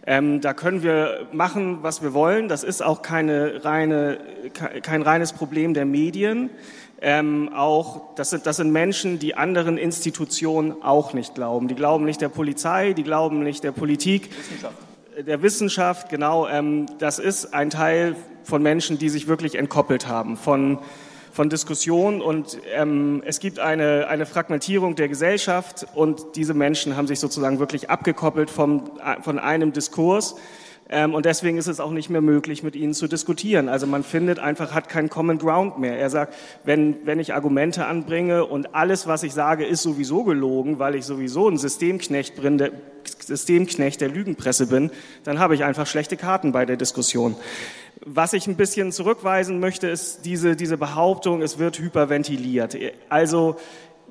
[0.06, 2.48] Ähm, da können wir machen, was wir wollen.
[2.48, 4.18] Das ist auch keine reine,
[4.82, 6.50] kein reines Problem der Medien
[7.04, 11.68] ähm, auch, das sind, das sind Menschen, die anderen Institutionen auch nicht glauben.
[11.68, 14.76] Die glauben nicht der Polizei, die glauben nicht der Politik, Wissenschaft.
[15.26, 16.48] der Wissenschaft, genau.
[16.48, 20.78] Ähm, das ist ein Teil von Menschen, die sich wirklich entkoppelt haben von,
[21.34, 27.08] von Diskussionen und ähm, es gibt eine, eine Fragmentierung der Gesellschaft und diese Menschen haben
[27.08, 28.88] sich sozusagen wirklich abgekoppelt vom,
[29.20, 30.36] von einem Diskurs
[30.88, 33.68] ähm, und deswegen ist es auch nicht mehr möglich, mit ihnen zu diskutieren.
[33.68, 35.98] Also man findet einfach, hat keinen Common Ground mehr.
[35.98, 40.78] Er sagt, wenn, wenn ich Argumente anbringe und alles, was ich sage, ist sowieso gelogen,
[40.78, 42.70] weil ich sowieso ein Systemknecht bin, der,
[43.18, 44.90] Systemknecht der Lügenpresse bin,
[45.24, 47.34] dann habe ich einfach schlechte Karten bei der Diskussion.
[48.06, 52.76] Was ich ein bisschen zurückweisen möchte, ist diese, diese Behauptung, es wird hyperventiliert.
[53.08, 53.56] Also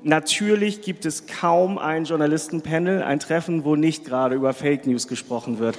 [0.06, 5.58] Natürlich gibt es kaum ein Journalistenpanel, ein Treffen, wo nicht gerade über Fake News gesprochen
[5.58, 5.78] wird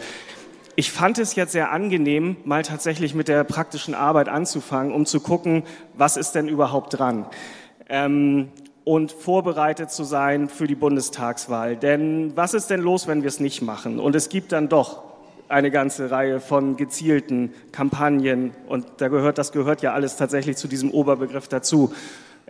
[0.76, 5.20] ich fand es jetzt sehr angenehm, mal tatsächlich mit der praktischen Arbeit anzufangen, um zu
[5.20, 7.26] gucken, was ist denn überhaupt dran.
[7.88, 8.50] Ähm,
[8.84, 11.76] und vorbereitet zu sein für die Bundestagswahl.
[11.76, 14.00] Denn was ist denn los, wenn wir es nicht machen?
[14.00, 15.05] Und es gibt dann doch
[15.48, 20.68] eine ganze Reihe von gezielten Kampagnen und da gehört, das gehört ja alles tatsächlich zu
[20.68, 21.94] diesem Oberbegriff dazu.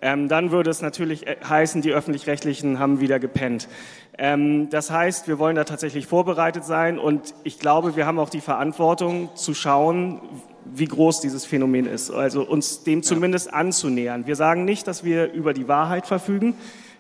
[0.02, 3.70] Ähm, dann würde es natürlich äh, heißen, die öffentlich-rechtlichen haben wieder gepennt.
[4.18, 8.30] Ähm, das heißt, wir wollen da tatsächlich vorbereitet sein und ich glaube, wir haben auch
[8.30, 10.22] die Verantwortung zu schauen,
[10.66, 12.12] wie groß dieses Phänomen ist.
[12.12, 14.28] Also uns dem zumindest anzunähern.
[14.28, 16.56] Wir sagen nicht, dass wir über die Wahrheit verfügen.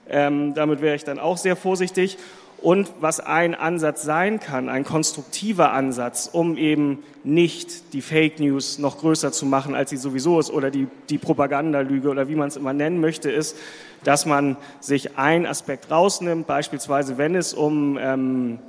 [0.10, 2.18] Ähm, damit wäre ich dann auch sehr vorsichtig
[2.65, 8.80] und was ein Ansatz sein kann, ein konstruktiver Ansatz, um eben nicht die Fake News
[8.80, 12.48] noch größer zu machen, als sie sowieso ist, oder die, die Propagandalüge oder wie man
[12.48, 13.56] es immer nennen möchte, ist,
[14.04, 18.60] dass man sich einen Aspekt rausnimmt, beispielsweise wenn es um ähm,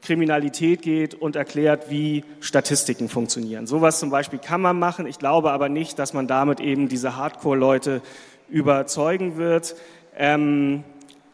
[0.00, 3.66] Kriminalität geht und erklärt, wie Statistiken funktionieren.
[3.66, 5.06] Sowas zum Beispiel kann man machen.
[5.06, 8.00] Ich glaube aber nicht, dass man damit eben diese Hardcore-Leute
[8.48, 9.74] überzeugen wird.
[10.18, 10.84] Ähm,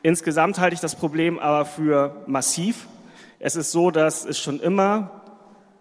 [0.05, 2.89] Insgesamt halte ich das Problem aber für massiv.
[3.39, 5.23] Es ist so, dass es schon immer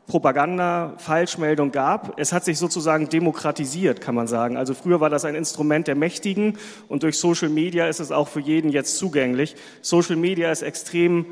[0.08, 2.18] Propaganda, Falschmeldung gab.
[2.18, 4.56] Es hat sich sozusagen demokratisiert, kann man sagen.
[4.56, 8.30] Also früher war das ein Instrument der Mächtigen und durch Social Media ist es auch
[8.30, 9.58] für jeden jetzt zugänglich.
[9.82, 11.26] Social Media ist extrem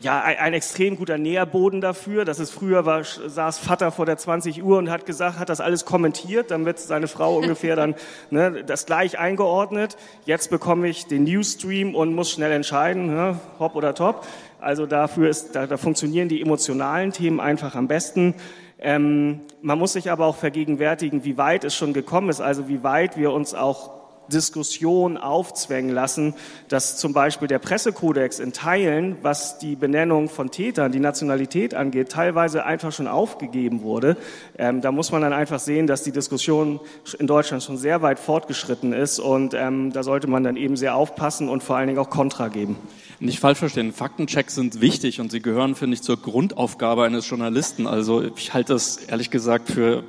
[0.00, 2.24] ja, ein, ein, extrem guter Nährboden dafür.
[2.24, 5.60] Das ist früher war, saß Vater vor der 20 Uhr und hat gesagt, hat das
[5.60, 7.94] alles kommentiert, dann wird seine Frau ungefähr dann
[8.30, 9.96] ne, das gleich eingeordnet.
[10.24, 14.26] Jetzt bekomme ich den Newsstream und muss schnell entscheiden, ne, hopp oder top.
[14.60, 18.34] Also dafür ist, da, da funktionieren die emotionalen Themen einfach am besten.
[18.78, 22.84] Ähm, man muss sich aber auch vergegenwärtigen, wie weit es schon gekommen ist, also wie
[22.84, 23.97] weit wir uns auch
[24.32, 26.34] Diskussion aufzwängen lassen,
[26.68, 32.10] dass zum Beispiel der Pressekodex in Teilen, was die Benennung von Tätern, die Nationalität angeht,
[32.10, 34.16] teilweise einfach schon aufgegeben wurde.
[34.56, 36.80] Ähm, da muss man dann einfach sehen, dass die Diskussion
[37.18, 40.94] in Deutschland schon sehr weit fortgeschritten ist und ähm, da sollte man dann eben sehr
[40.94, 42.76] aufpassen und vor allen Dingen auch Kontra geben.
[43.20, 47.88] Nicht falsch verstehen, Faktenchecks sind wichtig und sie gehören, finde ich, zur Grundaufgabe eines Journalisten.
[47.88, 50.04] Also ich halte das ehrlich gesagt für,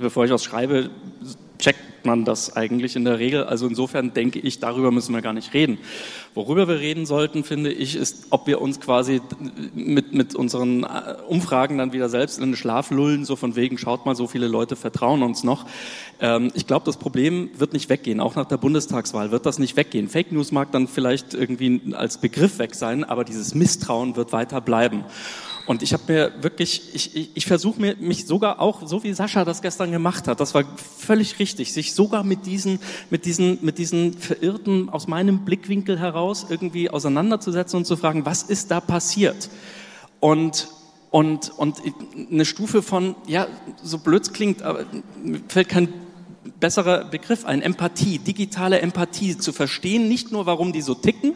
[0.00, 0.90] bevor ich was schreibe,
[1.58, 3.44] checkt man das eigentlich in der Regel.
[3.44, 5.78] Also insofern denke ich, darüber müssen wir gar nicht reden.
[6.34, 9.20] Worüber wir reden sollten, finde ich, ist, ob wir uns quasi
[9.74, 13.76] mit, mit unseren äh, Umfragen dann wieder selbst in den Schlaf lullen, so von wegen,
[13.76, 15.66] schaut mal, so viele Leute vertrauen uns noch.
[16.20, 18.20] Ähm, ich glaube, das Problem wird nicht weggehen.
[18.20, 20.08] Auch nach der Bundestagswahl wird das nicht weggehen.
[20.08, 24.60] Fake News mag dann vielleicht irgendwie als Begriff weg sein, aber dieses Misstrauen wird weiter
[24.60, 25.04] bleiben.
[25.66, 29.12] Und ich habe mir wirklich, ich, ich, ich versuche mir mich sogar auch, so wie
[29.12, 32.78] Sascha das gestern gemacht hat, das war völlig richtig, sich sogar mit diesen,
[33.10, 38.42] mit diesen, mit diesen Verirrten aus meinem Blickwinkel heraus irgendwie auseinanderzusetzen und zu fragen, was
[38.42, 39.50] ist da passiert?
[40.20, 40.68] Und
[41.12, 41.80] Und, und
[42.30, 43.46] eine Stufe von, ja,
[43.82, 44.84] so blöd klingt, aber
[45.22, 45.88] mir fällt kein
[46.60, 51.32] besserer Begriff ein, Empathie, digitale Empathie, zu verstehen, nicht nur warum die so ticken,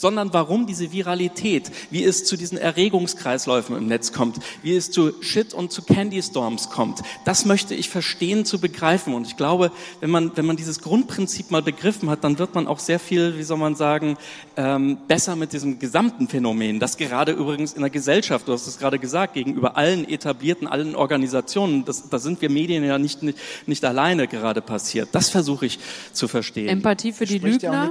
[0.00, 5.12] sondern warum diese Viralität, wie es zu diesen Erregungskreisläufen im Netz kommt, wie es zu
[5.20, 7.00] Shit und zu Candy Storms kommt.
[7.26, 9.12] Das möchte ich verstehen, zu begreifen.
[9.12, 9.70] Und ich glaube,
[10.00, 13.36] wenn man, wenn man dieses Grundprinzip mal begriffen hat, dann wird man auch sehr viel,
[13.36, 14.16] wie soll man sagen,
[14.56, 18.78] ähm, besser mit diesem gesamten Phänomen, das gerade übrigens in der Gesellschaft, du hast es
[18.78, 23.38] gerade gesagt, gegenüber allen etablierten, allen Organisationen, das, da sind wir Medien ja nicht, nicht,
[23.66, 25.10] nicht alleine gerade passiert.
[25.12, 25.78] Das versuche ich
[26.12, 26.68] zu verstehen.
[26.68, 27.90] Empathie für die Lügner?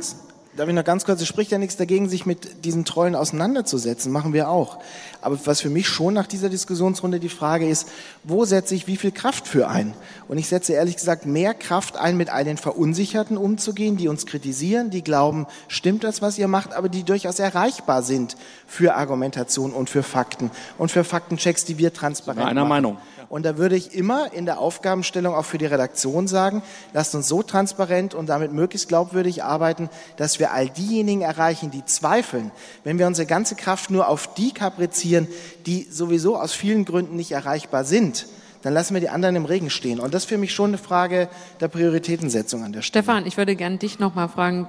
[0.56, 4.12] Darf ich noch ganz kurz, es spricht ja nichts dagegen, sich mit diesen Trollen auseinanderzusetzen,
[4.12, 4.80] machen wir auch.
[5.22, 7.88] Aber was für mich schon nach dieser Diskussionsrunde die Frage ist,
[8.24, 9.94] wo setze ich wie viel Kraft für ein?
[10.28, 14.26] Und ich setze ehrlich gesagt mehr Kraft ein, mit all den Verunsicherten umzugehen, die uns
[14.26, 18.36] kritisieren, die glauben, stimmt das, was ihr macht, aber die durchaus erreichbar sind
[18.68, 22.70] für Argumentation und für Fakten und für Faktenchecks, die wir transparent machen.
[22.70, 22.98] Meinung.
[23.30, 26.64] Und da würde ich immer in der Aufgabenstellung auch für die Redaktion sagen,
[26.94, 31.86] lasst uns so transparent und damit möglichst glaubwürdig arbeiten, dass wir all diejenigen erreichen, die
[31.86, 32.52] zweifeln.
[32.84, 35.28] Wenn wir unsere ganze Kraft nur auf die kaprizieren,
[35.68, 38.26] die sowieso aus vielen Gründen nicht erreichbar sind,
[38.62, 40.00] dann lassen wir die anderen im Regen stehen.
[40.00, 41.30] Und das ist für mich schon eine Frage
[41.62, 43.04] der Prioritätensetzung an der Stelle.
[43.04, 44.68] Stefan, ich würde gerne dich noch mal fragen,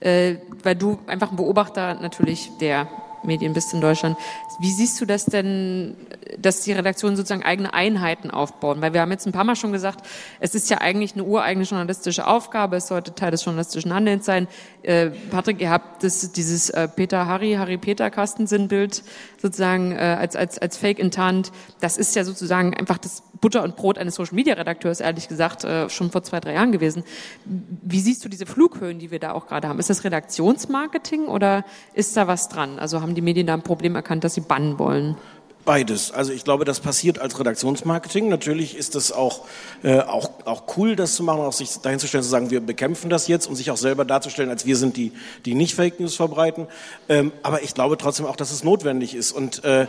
[0.00, 2.88] äh, weil du einfach ein Beobachter natürlich der
[3.24, 4.16] Medien bist in Deutschland.
[4.58, 5.96] Wie siehst du das denn,
[6.38, 8.80] dass die Redaktionen sozusagen eigene Einheiten aufbauen?
[8.80, 10.06] Weil wir haben jetzt ein paar Mal schon gesagt,
[10.40, 14.48] es ist ja eigentlich eine ureigene journalistische Aufgabe, es sollte Teil des journalistischen Handelns sein.
[14.84, 19.02] Äh, Patrick, ihr habt das, dieses äh, Peter Harry, Harry Peter Kastensinnbild
[19.40, 21.52] sozusagen äh, als, als, als Fake enttarnt.
[21.80, 25.64] Das ist ja sozusagen einfach das Butter und Brot eines Social Media Redakteurs, ehrlich gesagt,
[25.64, 27.02] äh, schon vor zwei, drei Jahren gewesen.
[27.44, 29.78] Wie siehst du diese Flughöhen, die wir da auch gerade haben?
[29.78, 31.64] Ist das Redaktionsmarketing oder
[31.94, 32.78] ist da was dran?
[32.78, 35.16] Also haben die Medien da ein Problem erkannt, das sie bannen wollen?
[35.64, 36.10] Beides.
[36.10, 38.28] Also ich glaube, das passiert als Redaktionsmarketing.
[38.28, 39.46] Natürlich ist es auch,
[39.82, 42.60] äh, auch, auch cool, das zu machen, auch sich dahin zu stellen, zu sagen, wir
[42.60, 45.12] bekämpfen das jetzt und sich auch selber darzustellen, als wir sind die,
[45.46, 46.66] die nicht Fake News verbreiten.
[47.08, 49.32] Ähm, aber ich glaube trotzdem auch, dass es notwendig ist.
[49.32, 49.86] Und äh,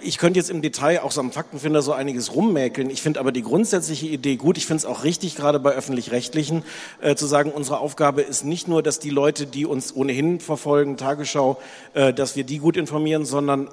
[0.00, 2.88] ich könnte jetzt im Detail auch so am Faktenfinder so einiges rummäkeln.
[2.88, 4.56] Ich finde aber die grundsätzliche Idee gut.
[4.56, 6.62] Ich finde es auch richtig, gerade bei öffentlich-rechtlichen,
[7.02, 10.96] äh, zu sagen, unsere Aufgabe ist nicht nur, dass die Leute, die uns ohnehin verfolgen,
[10.96, 11.60] Tagesschau,
[11.92, 13.68] äh, dass wir die gut informieren, sondern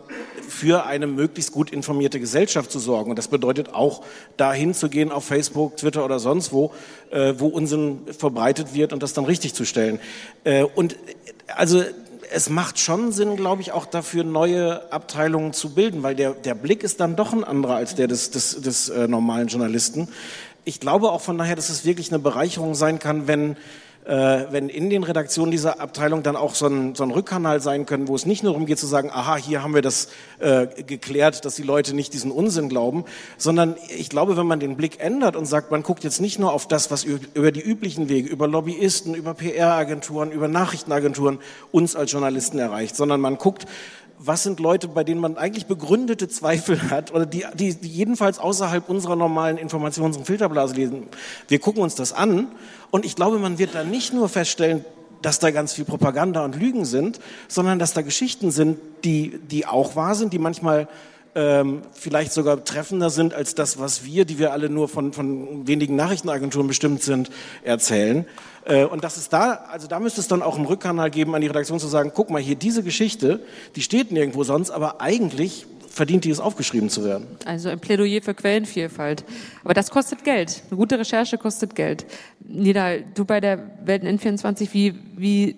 [0.49, 3.09] für eine möglichst gut informierte Gesellschaft zu sorgen.
[3.09, 4.03] Und das bedeutet auch,
[4.37, 6.71] dahin zu gehen auf Facebook, Twitter oder sonst wo,
[7.11, 9.99] äh, wo Unsinn verbreitet wird und das dann richtig zu stellen.
[10.43, 10.95] Äh, und
[11.55, 11.83] also
[12.31, 16.55] es macht schon Sinn, glaube ich, auch dafür neue Abteilungen zu bilden, weil der, der
[16.55, 20.09] Blick ist dann doch ein anderer als der des, des, des äh, normalen Journalisten.
[20.63, 23.55] Ich glaube auch von daher, dass es wirklich eine Bereicherung sein kann, wenn
[24.07, 28.07] wenn in den Redaktionen dieser Abteilung dann auch so ein, so ein Rückkanal sein können,
[28.07, 31.43] wo es nicht nur darum geht zu sagen, aha, hier haben wir das äh, geklärt,
[31.43, 33.05] dass die Leute nicht diesen Unsinn glauben,
[33.37, 36.53] sondern ich glaube, wenn man den Blick ändert und sagt, man guckt jetzt nicht nur
[36.53, 41.39] auf das, was über die üblichen Wege, über Lobbyisten, über PR-Agenturen, über Nachrichtenagenturen
[41.71, 43.65] uns als Journalisten erreicht, sondern man guckt,
[44.25, 48.39] was sind Leute, bei denen man eigentlich begründete Zweifel hat oder die, die, die jedenfalls
[48.39, 51.07] außerhalb unserer normalen Informations- und Filterblase lesen.
[51.47, 52.47] Wir gucken uns das an
[52.91, 54.83] und ich glaube, man wird da nicht nur feststellen,
[55.21, 59.65] dass da ganz viel Propaganda und Lügen sind, sondern dass da Geschichten sind, die, die
[59.65, 60.87] auch wahr sind, die manchmal
[61.35, 65.67] ähm, vielleicht sogar treffender sind als das, was wir, die wir alle nur von, von
[65.67, 67.29] wenigen Nachrichtenagenturen bestimmt sind,
[67.63, 68.25] erzählen.
[68.63, 71.41] Äh, und das ist da, also da müsste es dann auch einen Rückkanal geben an
[71.41, 73.41] die Redaktion zu sagen, guck mal hier, diese Geschichte,
[73.75, 77.25] die steht nirgendwo sonst, aber eigentlich verdient die es aufgeschrieben zu werden.
[77.45, 79.23] Also ein Plädoyer für Quellenvielfalt.
[79.63, 80.61] Aber das kostet Geld.
[80.67, 82.05] Eine gute Recherche kostet Geld.
[82.45, 85.55] Nida, du bei der Welt N24, wie, wie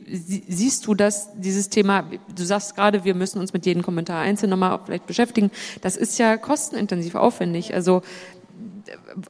[0.47, 2.05] siehst du das, dieses Thema?
[2.35, 5.49] Du sagst gerade, wir müssen uns mit jedem Kommentar einzeln nochmal vielleicht beschäftigen.
[5.81, 7.73] Das ist ja kostenintensiv aufwendig.
[7.73, 8.03] Also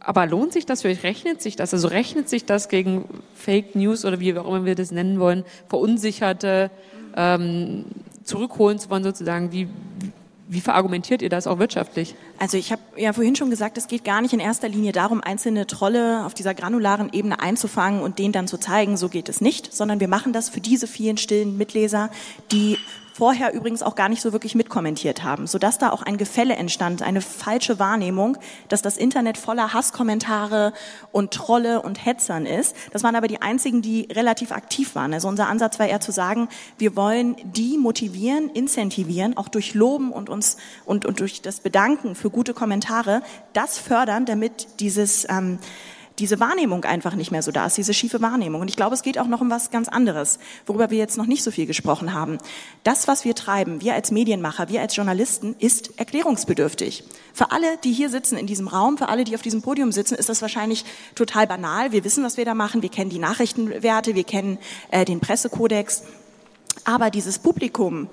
[0.01, 1.03] aber lohnt sich das für euch?
[1.03, 1.73] Rechnet sich das?
[1.73, 5.45] Also rechnet sich das gegen Fake News oder wie auch immer wir das nennen wollen,
[5.69, 6.69] verunsicherte
[7.15, 7.85] ähm,
[8.23, 9.53] zurückholen zu wollen sozusagen?
[9.53, 9.67] Wie,
[10.47, 12.15] wie verargumentiert ihr das auch wirtschaftlich?
[12.39, 15.21] Also ich habe ja vorhin schon gesagt, es geht gar nicht in erster Linie darum,
[15.21, 19.41] einzelne Trolle auf dieser granularen Ebene einzufangen und denen dann zu zeigen, so geht es
[19.41, 22.09] nicht, sondern wir machen das für diese vielen stillen Mitleser,
[22.51, 22.77] die
[23.17, 27.01] vorher übrigens auch gar nicht so wirklich mitkommentiert haben, sodass da auch ein Gefälle entstand,
[27.01, 28.37] eine falsche Wahrnehmung,
[28.67, 30.71] dass das Internet voller Hasskommentare
[31.11, 32.75] und Trolle und Hetzern ist.
[32.91, 35.15] Das waren aber die einzigen, die relativ aktiv waren.
[35.15, 36.47] Also unser Ansatz war eher zu sagen,
[36.77, 42.13] wir wollen die motivieren, incentivieren, auch durch Loben und uns und, und durch das Bedanken
[42.13, 45.57] für gute Kommentare, das fördern, damit dieses ähm,
[46.19, 48.61] diese Wahrnehmung einfach nicht mehr so da ist, diese schiefe Wahrnehmung.
[48.61, 51.27] Und ich glaube, es geht auch noch um was ganz anderes, worüber wir jetzt noch
[51.27, 52.39] nicht so viel gesprochen haben.
[52.83, 57.03] Das, was wir treiben, wir als Medienmacher, wir als Journalisten, ist erklärungsbedürftig.
[57.33, 60.15] Für alle, die hier sitzen in diesem Raum, für alle, die auf diesem Podium sitzen,
[60.15, 61.91] ist das wahrscheinlich total banal.
[61.91, 64.57] Wir wissen, was wir da machen, wir kennen die Nachrichtenwerte, wir kennen
[64.89, 66.03] äh, den Pressekodex.
[66.83, 68.09] Aber dieses Publikum,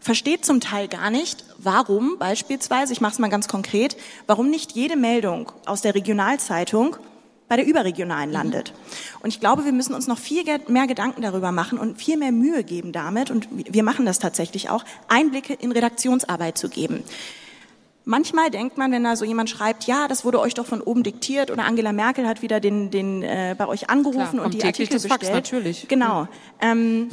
[0.00, 3.96] versteht zum Teil gar nicht, warum beispielsweise, ich mache es mal ganz konkret,
[4.26, 6.96] warum nicht jede Meldung aus der Regionalzeitung
[7.48, 8.72] bei der überregionalen landet.
[9.20, 12.32] Und ich glaube, wir müssen uns noch viel mehr Gedanken darüber machen und viel mehr
[12.32, 17.02] Mühe geben damit, und wir machen das tatsächlich auch, Einblicke in Redaktionsarbeit zu geben.
[18.04, 21.02] Manchmal denkt man, wenn da so jemand schreibt, ja, das wurde euch doch von oben
[21.02, 24.64] diktiert oder Angela Merkel hat wieder den, den äh, bei euch angerufen Klar, und die
[24.64, 25.24] Artikel das bestellt.
[25.24, 25.88] Fax, natürlich.
[25.88, 26.26] Genau.
[26.60, 27.10] Ähm,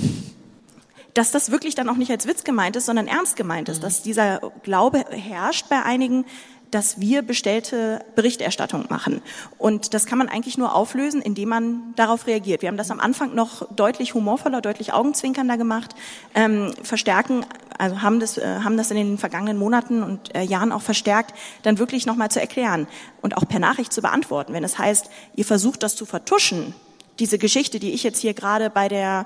[1.14, 4.04] dass das wirklich dann auch nicht als Witz gemeint ist, sondern ernst gemeint ist, dass
[4.04, 6.26] dieser Glaube herrscht bei einigen,
[6.72, 9.22] dass wir bestellte Berichterstattung machen.
[9.58, 12.62] Und das kann man eigentlich nur auflösen, indem man darauf reagiert.
[12.62, 15.96] Wir haben das am Anfang noch deutlich humorvoller, deutlich augenzwinkernder gemacht,
[16.34, 17.46] ähm, verstärken,
[17.78, 21.34] also haben das, äh, haben das in den vergangenen Monaten und äh, Jahren auch verstärkt,
[21.64, 22.88] dann wirklich nochmal zu erklären
[23.22, 24.54] und auch per Nachricht zu beantworten.
[24.54, 26.74] Wenn es heißt, ihr versucht das zu vertuschen,
[27.20, 29.26] diese Geschichte, die ich jetzt hier gerade bei der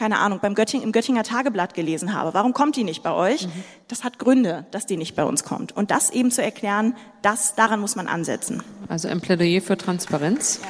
[0.00, 2.32] keine Ahnung, beim Götting, im Göttinger Tageblatt gelesen habe.
[2.32, 3.46] Warum kommt die nicht bei euch?
[3.46, 3.64] Mhm.
[3.86, 5.76] Das hat Gründe, dass die nicht bei uns kommt.
[5.76, 8.62] Und das eben zu erklären, das, daran muss man ansetzen.
[8.88, 10.60] Also ein Plädoyer für Transparenz.
[10.62, 10.68] Ja.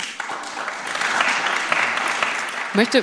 [2.71, 3.03] Ich möchte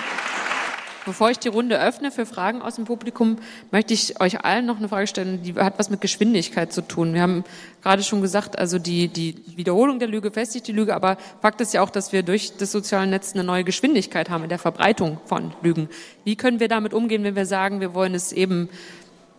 [1.07, 3.37] Bevor ich die Runde öffne für Fragen aus dem Publikum,
[3.71, 7.13] möchte ich euch allen noch eine Frage stellen, die hat was mit Geschwindigkeit zu tun.
[7.13, 7.45] Wir haben
[7.81, 11.73] gerade schon gesagt, also die, die Wiederholung der Lüge festigt die Lüge, aber Fakt ist
[11.73, 15.17] ja auch, dass wir durch das soziale Netz eine neue Geschwindigkeit haben in der Verbreitung
[15.23, 15.87] von Lügen.
[16.25, 18.67] Wie können wir damit umgehen, wenn wir sagen, wir wollen es eben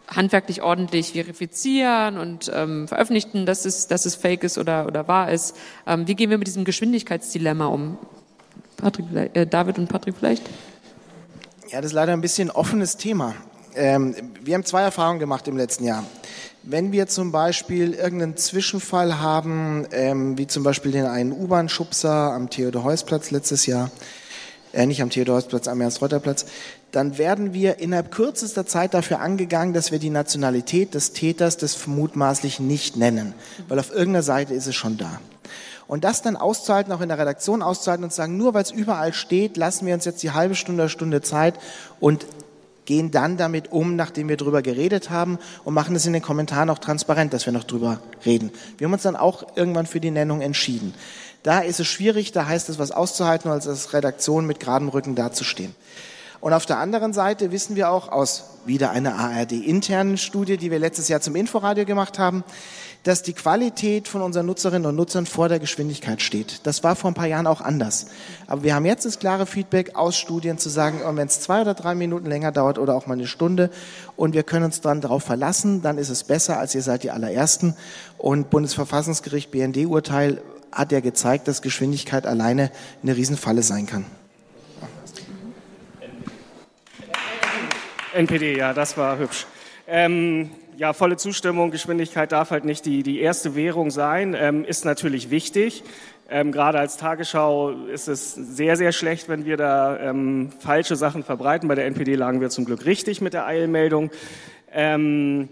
[0.08, 5.30] handwerklich ordentlich verifizieren und ähm, veröffentlichen, dass es, dass es fake ist oder, oder wahr
[5.30, 5.54] ist.
[5.86, 7.98] Ähm, wie gehen wir mit diesem Geschwindigkeitsdilemma um?
[8.78, 9.04] Patrick,
[9.34, 10.48] äh, David und Patrick vielleicht?
[11.70, 13.34] Ja, das ist leider ein bisschen offenes Thema.
[13.74, 16.02] Ähm, wir haben zwei Erfahrungen gemacht im letzten Jahr.
[16.62, 22.48] Wenn wir zum Beispiel irgendeinen Zwischenfall haben, ähm, wie zum Beispiel den einen U-Bahn-Schubser am
[22.48, 23.90] Theodor-Heuss-Platz letztes Jahr,
[24.72, 26.46] äh, nicht am Theodor-Heuss-Platz, am Ernst-Reuter-Platz,
[26.90, 31.74] dann werden wir innerhalb kürzester Zeit dafür angegangen, dass wir die Nationalität des Täters des
[31.74, 33.34] vermutmaßlich nicht nennen,
[33.68, 35.20] weil auf irgendeiner Seite ist es schon da.
[35.88, 38.70] Und das dann auszuhalten, auch in der Redaktion auszuhalten und zu sagen, nur weil es
[38.70, 41.54] überall steht, lassen wir uns jetzt die halbe Stunde, Stunde Zeit
[41.98, 42.26] und
[42.84, 46.70] gehen dann damit um, nachdem wir drüber geredet haben und machen es in den Kommentaren
[46.70, 48.50] auch transparent, dass wir noch drüber reden.
[48.76, 50.94] Wir haben uns dann auch irgendwann für die Nennung entschieden.
[51.42, 55.14] Da ist es schwierig, da heißt es was auszuhalten, als als Redaktion mit geradem Rücken
[55.14, 55.74] dazustehen.
[56.40, 60.78] Und auf der anderen Seite wissen wir auch aus wieder einer ARD-internen Studie, die wir
[60.78, 62.44] letztes Jahr zum Inforadio gemacht haben,
[63.04, 66.66] dass die Qualität von unseren Nutzerinnen und Nutzern vor der Geschwindigkeit steht.
[66.66, 68.08] Das war vor ein paar Jahren auch anders.
[68.46, 71.60] Aber wir haben jetzt das klare Feedback aus Studien zu sagen, oh, wenn es zwei
[71.62, 73.70] oder drei Minuten länger dauert oder auch mal eine Stunde
[74.16, 77.10] und wir können uns dann darauf verlassen, dann ist es besser, als ihr seid die
[77.10, 77.74] allerersten.
[78.18, 80.42] Und Bundesverfassungsgericht BND-Urteil
[80.72, 82.70] hat ja gezeigt, dass Geschwindigkeit alleine
[83.02, 84.04] eine Riesenfalle sein kann.
[88.14, 89.46] NPD, ja, das war hübsch.
[89.86, 94.84] Ähm, ja, volle Zustimmung, Geschwindigkeit darf halt nicht die, die erste Währung sein, ähm, ist
[94.84, 95.82] natürlich wichtig.
[96.30, 101.24] Ähm, gerade als Tagesschau ist es sehr, sehr schlecht, wenn wir da ähm, falsche Sachen
[101.24, 101.68] verbreiten.
[101.68, 104.12] Bei der NPD lagen wir zum Glück richtig mit der Eilmeldung.
[104.72, 105.48] Ähm,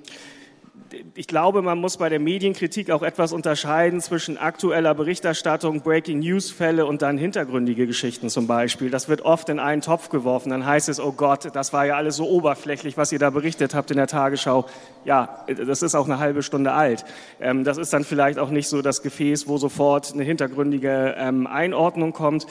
[1.14, 6.50] ich glaube, man muss bei der Medienkritik auch etwas unterscheiden zwischen aktueller Berichterstattung, Breaking News
[6.50, 8.90] Fälle und dann hintergründige Geschichten zum Beispiel.
[8.90, 10.50] Das wird oft in einen Topf geworfen.
[10.50, 13.74] Dann heißt es, oh Gott, das war ja alles so oberflächlich, was ihr da berichtet
[13.74, 14.66] habt in der Tagesschau.
[15.04, 17.04] Ja, das ist auch eine halbe Stunde alt.
[17.40, 21.46] Ähm, das ist dann vielleicht auch nicht so das Gefäß, wo sofort eine hintergründige ähm,
[21.46, 22.46] Einordnung kommt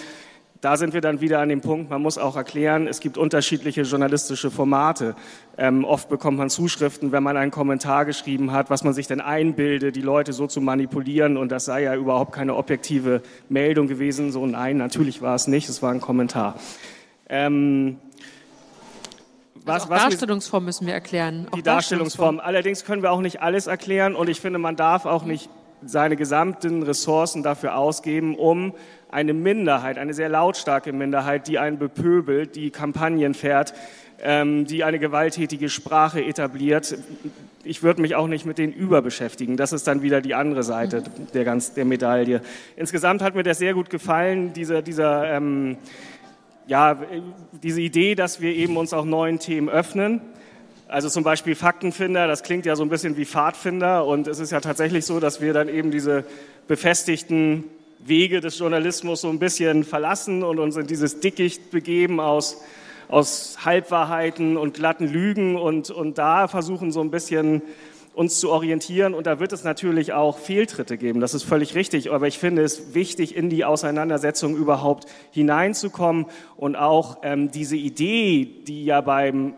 [0.66, 3.84] da sind wir dann wieder an dem Punkt, man muss auch erklären, es gibt unterschiedliche
[3.84, 5.14] journalistische Formate.
[5.60, 9.22] Ähm, oft bekommt man Zuschriften, wenn man einen Kommentar geschrieben hat, was man sich denn
[9.22, 14.32] einbildet, die Leute so zu manipulieren und das sei ja überhaupt keine objektive Meldung gewesen.
[14.32, 16.56] So nein, natürlich war es nicht, es war ein Kommentar.
[17.30, 17.98] Ähm,
[19.66, 21.46] was, also was Darstellungsform müssen wir erklären.
[21.56, 22.40] die Darstellungsform.
[22.40, 25.48] Allerdings können wir auch nicht alles erklären und ich finde, man darf auch nicht
[25.84, 28.74] seine gesamten Ressourcen dafür ausgeben, um
[29.12, 33.74] eine Minderheit, eine sehr lautstarke Minderheit, die einen bepöbelt, die Kampagnen fährt,
[34.22, 36.98] ähm, die eine gewalttätige Sprache etabliert.
[37.64, 39.58] Ich würde mich auch nicht mit denen überbeschäftigen.
[39.58, 41.04] Das ist dann wieder die andere Seite
[41.34, 42.42] der, ganz, der Medaille.
[42.76, 45.78] Insgesamt hat mir das sehr gut gefallen, dieser, dieser, ähm,
[46.68, 46.98] ja,
[47.64, 50.22] diese Idee, dass wir eben uns auch neuen Themen öffnen.
[50.88, 54.52] Also zum Beispiel Faktenfinder, das klingt ja so ein bisschen wie Pfadfinder und es ist
[54.52, 56.26] ja tatsächlich so, dass wir dann eben diese
[56.68, 57.64] befestigten
[58.00, 62.62] Wege des Journalismus so ein bisschen verlassen und uns in dieses Dickicht begeben aus,
[63.08, 67.62] aus Halbwahrheiten und glatten Lügen und, und da versuchen so ein bisschen
[68.16, 69.14] uns zu orientieren.
[69.14, 71.20] Und da wird es natürlich auch Fehltritte geben.
[71.20, 72.12] Das ist völlig richtig.
[72.12, 76.26] Aber ich finde es wichtig, in die Auseinandersetzung überhaupt hineinzukommen
[76.56, 79.54] und auch ähm, diese Idee, die ja beim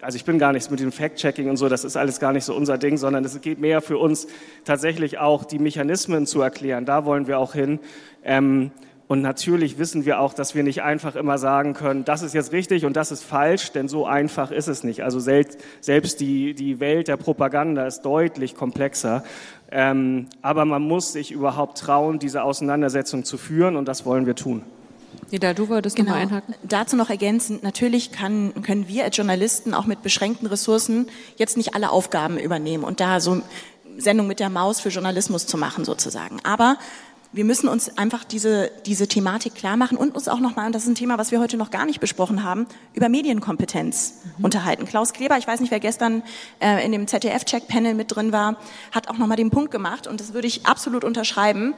[0.00, 2.44] also ich bin gar nichts mit dem Fact-Checking und so, das ist alles gar nicht
[2.44, 4.26] so unser Ding, sondern es geht mehr für uns
[4.64, 6.84] tatsächlich auch die Mechanismen zu erklären.
[6.84, 7.78] Da wollen wir auch hin.
[8.24, 8.70] Ähm,
[9.10, 12.52] und natürlich wissen wir auch, dass wir nicht einfach immer sagen können, das ist jetzt
[12.52, 15.02] richtig und das ist falsch, denn so einfach ist es nicht.
[15.02, 19.24] Also selbst, selbst die, die Welt der Propaganda ist deutlich komplexer.
[19.72, 24.36] Ähm, aber man muss sich überhaupt trauen, diese Auseinandersetzung zu führen und das wollen wir
[24.36, 24.62] tun.
[25.30, 26.10] Jeder, du wolltest genau.
[26.10, 26.54] noch mal einhaken.
[26.62, 31.74] Dazu noch ergänzend, natürlich kann, können wir als Journalisten auch mit beschränkten Ressourcen jetzt nicht
[31.74, 33.42] alle Aufgaben übernehmen und da so
[33.96, 36.40] Sendung mit der Maus für Journalismus zu machen sozusagen.
[36.42, 36.78] Aber
[37.32, 40.82] wir müssen uns einfach diese, diese Thematik klar machen und uns auch nochmal, und das
[40.82, 44.44] ist ein Thema, was wir heute noch gar nicht besprochen haben, über Medienkompetenz mhm.
[44.44, 44.84] unterhalten.
[44.84, 46.24] Klaus Kleber, ich weiß nicht, wer gestern
[46.58, 48.56] äh, in dem ZDF-Check-Panel mit drin war,
[48.90, 51.74] hat auch nochmal den Punkt gemacht, und das würde ich absolut unterschreiben,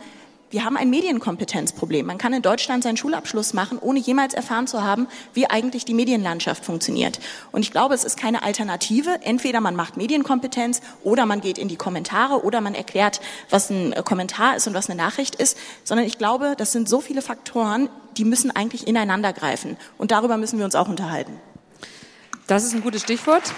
[0.52, 2.04] wir haben ein Medienkompetenzproblem.
[2.04, 5.94] Man kann in Deutschland seinen Schulabschluss machen, ohne jemals erfahren zu haben, wie eigentlich die
[5.94, 7.20] Medienlandschaft funktioniert.
[7.52, 9.18] Und ich glaube, es ist keine Alternative.
[9.22, 13.94] Entweder man macht Medienkompetenz oder man geht in die Kommentare oder man erklärt, was ein
[13.94, 15.56] äh, Kommentar ist und was eine Nachricht ist.
[15.84, 17.88] Sondern ich glaube, das sind so viele Faktoren,
[18.18, 19.78] die müssen eigentlich ineinander greifen.
[19.96, 21.40] Und darüber müssen wir uns auch unterhalten.
[22.46, 23.54] Das ist ein gutes Stichwort.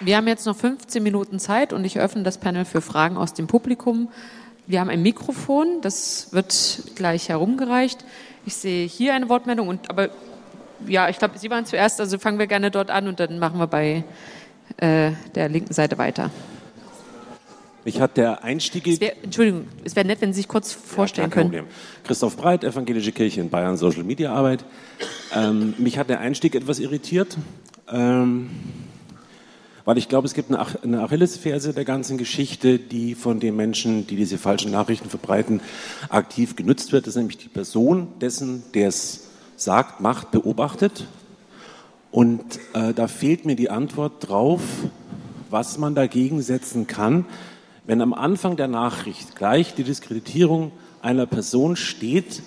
[0.00, 3.34] Wir haben jetzt noch 15 Minuten Zeit und ich öffne das Panel für Fragen aus
[3.34, 4.08] dem Publikum.
[4.66, 8.04] Wir haben ein Mikrofon, das wird gleich herumgereicht.
[8.46, 10.10] Ich sehe hier eine Wortmeldung und aber
[10.86, 13.58] ja, ich glaube, Sie waren zuerst, also fangen wir gerne dort an und dann machen
[13.58, 14.04] wir bei
[14.76, 16.30] äh, der linken Seite weiter.
[17.84, 18.86] Mich hat der Einstieg.
[18.86, 21.50] Es wär, Entschuldigung, es wäre nett, wenn Sie sich kurz vorstellen ja, können.
[21.50, 21.66] Problem.
[22.04, 24.64] Christoph Breit, Evangelische Kirche in Bayern, Social Media Arbeit.
[25.34, 27.36] Ähm, mich hat der Einstieg etwas irritiert.
[27.90, 28.50] Ähm,
[29.88, 34.16] weil ich glaube, es gibt eine Achillesferse der ganzen Geschichte, die von den Menschen, die
[34.16, 35.62] diese falschen Nachrichten verbreiten,
[36.10, 37.06] aktiv genutzt wird.
[37.06, 41.06] Das ist nämlich die Person dessen, der es sagt, macht, beobachtet.
[42.10, 42.42] Und
[42.74, 44.60] äh, da fehlt mir die Antwort drauf,
[45.48, 47.24] was man dagegen setzen kann,
[47.86, 50.70] wenn am Anfang der Nachricht gleich die Diskreditierung
[51.00, 52.42] einer Person steht,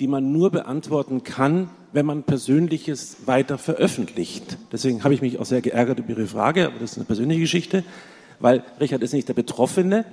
[0.00, 4.56] die man nur beantworten kann, wenn man Persönliches weiter veröffentlicht.
[4.72, 7.40] Deswegen habe ich mich auch sehr geärgert über Ihre Frage, aber das ist eine persönliche
[7.40, 7.84] Geschichte,
[8.38, 10.04] weil Richard ist nicht der Betroffene,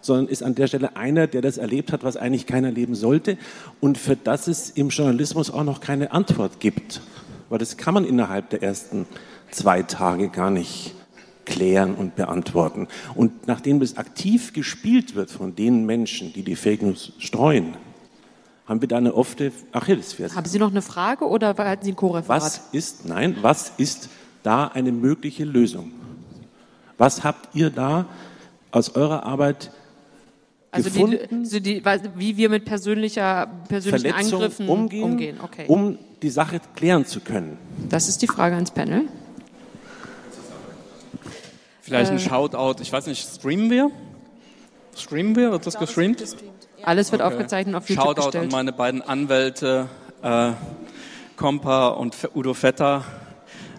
[0.00, 3.36] sondern ist an der Stelle einer, der das erlebt hat, was eigentlich keiner erleben sollte
[3.80, 7.00] und für das es im Journalismus auch noch keine Antwort gibt.
[7.48, 9.06] Weil das kann man innerhalb der ersten
[9.50, 10.94] zwei Tage gar nicht
[11.46, 12.88] klären und beantworten.
[13.14, 17.74] Und nachdem das aktiv gespielt wird von den Menschen, die die Fake News streuen,
[18.68, 20.36] haben wir da eine offene Achillesferse.
[20.36, 22.42] Haben Sie noch eine Frage oder halten Sie ein Co-Referat?
[22.42, 24.10] Was ist, nein, was ist
[24.42, 25.92] da eine mögliche Lösung?
[26.98, 28.06] Was habt ihr da
[28.70, 29.70] aus eurer Arbeit
[30.70, 31.48] also gefunden?
[31.48, 31.82] Die, die,
[32.16, 35.40] wie wir mit persönlicher, persönlichen Verletzung Angriffen umgehen, umgehen.
[35.42, 35.64] Okay.
[35.68, 37.56] um die Sache klären zu können?
[37.88, 39.04] Das ist die Frage ans Panel.
[41.80, 43.90] Vielleicht ein äh, Shoutout, ich weiß nicht, streamen wir?
[44.94, 45.52] Streamen wir?
[45.52, 46.22] Wird das gestreamt?
[46.82, 47.32] Alles wird okay.
[47.32, 48.44] aufgezeichnet auf YouTube Shoutout gestellt.
[48.44, 49.88] an meine beiden Anwälte,
[50.22, 50.52] äh,
[51.36, 53.04] Kompa und Udo Vetter.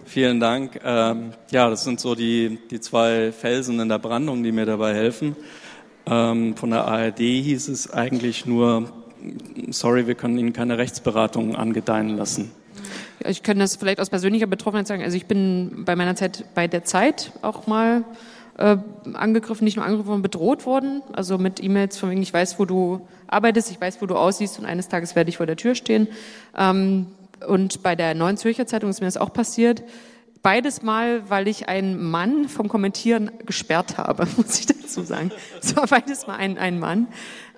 [0.04, 0.80] Vielen Dank.
[0.84, 4.94] Ähm, ja, das sind so die, die zwei Felsen in der Brandung, die mir dabei
[4.94, 5.36] helfen.
[6.06, 8.90] Ähm, von der ARD hieß es eigentlich nur,
[9.70, 12.50] sorry, wir können Ihnen keine Rechtsberatung angedeihen lassen.
[13.24, 15.02] Ich kann das vielleicht aus persönlicher Betroffenheit sagen.
[15.02, 18.04] Also ich bin bei meiner Zeit bei der Zeit auch mal
[18.60, 18.76] äh,
[19.14, 21.02] angegriffen, nicht nur angegriffen, sondern bedroht worden.
[21.12, 24.58] Also mit E-Mails von wegen, ich weiß, wo du arbeitest, ich weiß, wo du aussiehst
[24.58, 26.08] und eines Tages werde ich vor der Tür stehen.
[26.56, 27.06] Ähm,
[27.48, 29.82] und bei der Neuen Zürcher Zeitung ist mir das auch passiert.
[30.42, 35.30] Beides mal, weil ich einen Mann vom Kommentieren gesperrt habe, muss ich dazu sagen.
[35.62, 37.08] Es war beides mal ein, ein Mann.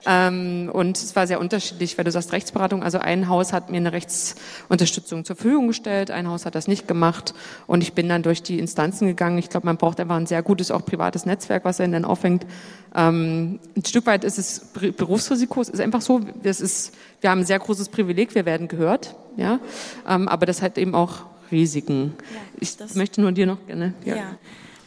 [0.07, 2.83] Ähm, und es war sehr unterschiedlich, weil du sagst Rechtsberatung.
[2.83, 6.89] Also ein Haus hat mir eine Rechtsunterstützung zur Verfügung gestellt, ein Haus hat das nicht
[6.89, 7.35] gemacht.
[7.67, 9.39] Und ich bin dann durch die Instanzen gegangen.
[9.39, 12.47] Ich glaube, man braucht einfach ein sehr gutes, auch privates Netzwerk, was einen dann aufhängt.
[12.95, 15.61] Ähm, ein Stück weit ist es Berufsrisiko.
[15.61, 19.15] Es ist einfach so, das ist, wir haben ein sehr großes Privileg, wir werden gehört.
[19.37, 19.61] Ja,
[20.09, 22.15] ähm, aber das hat eben auch Risiken.
[22.35, 23.95] Ja, ich möchte nur dir noch gerne.
[24.05, 24.17] Ja.
[24.17, 24.25] ja.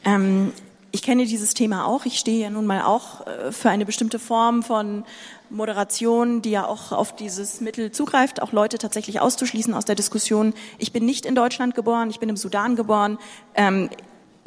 [0.03, 0.51] Ähm,
[0.95, 2.05] ich kenne dieses Thema auch.
[2.05, 5.03] Ich stehe ja nun mal auch äh, für eine bestimmte Form von
[5.49, 10.53] Moderation, die ja auch auf dieses Mittel zugreift, auch Leute tatsächlich auszuschließen aus der Diskussion.
[10.77, 13.19] Ich bin nicht in Deutschland geboren, ich bin im Sudan geboren.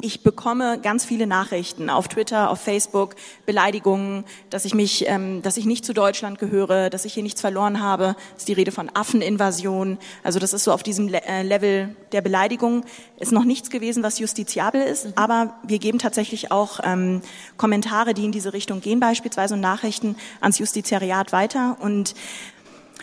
[0.01, 5.57] Ich bekomme ganz viele Nachrichten auf Twitter, auf Facebook, Beleidigungen, dass ich mich, ähm, dass
[5.57, 8.15] ich nicht zu Deutschland gehöre, dass ich hier nichts verloren habe.
[8.31, 9.97] Das ist die Rede von Affeninvasion.
[10.23, 12.85] Also das ist so auf diesem Le äh, Level der Beleidigung.
[13.19, 15.11] Ist noch nichts gewesen, was justiziabel ist, mhm.
[15.15, 17.21] aber wir geben tatsächlich auch ähm,
[17.57, 21.75] Kommentare, die in diese Richtung gehen, beispielsweise und Nachrichten ans Justiziariat weiter.
[21.81, 22.15] Und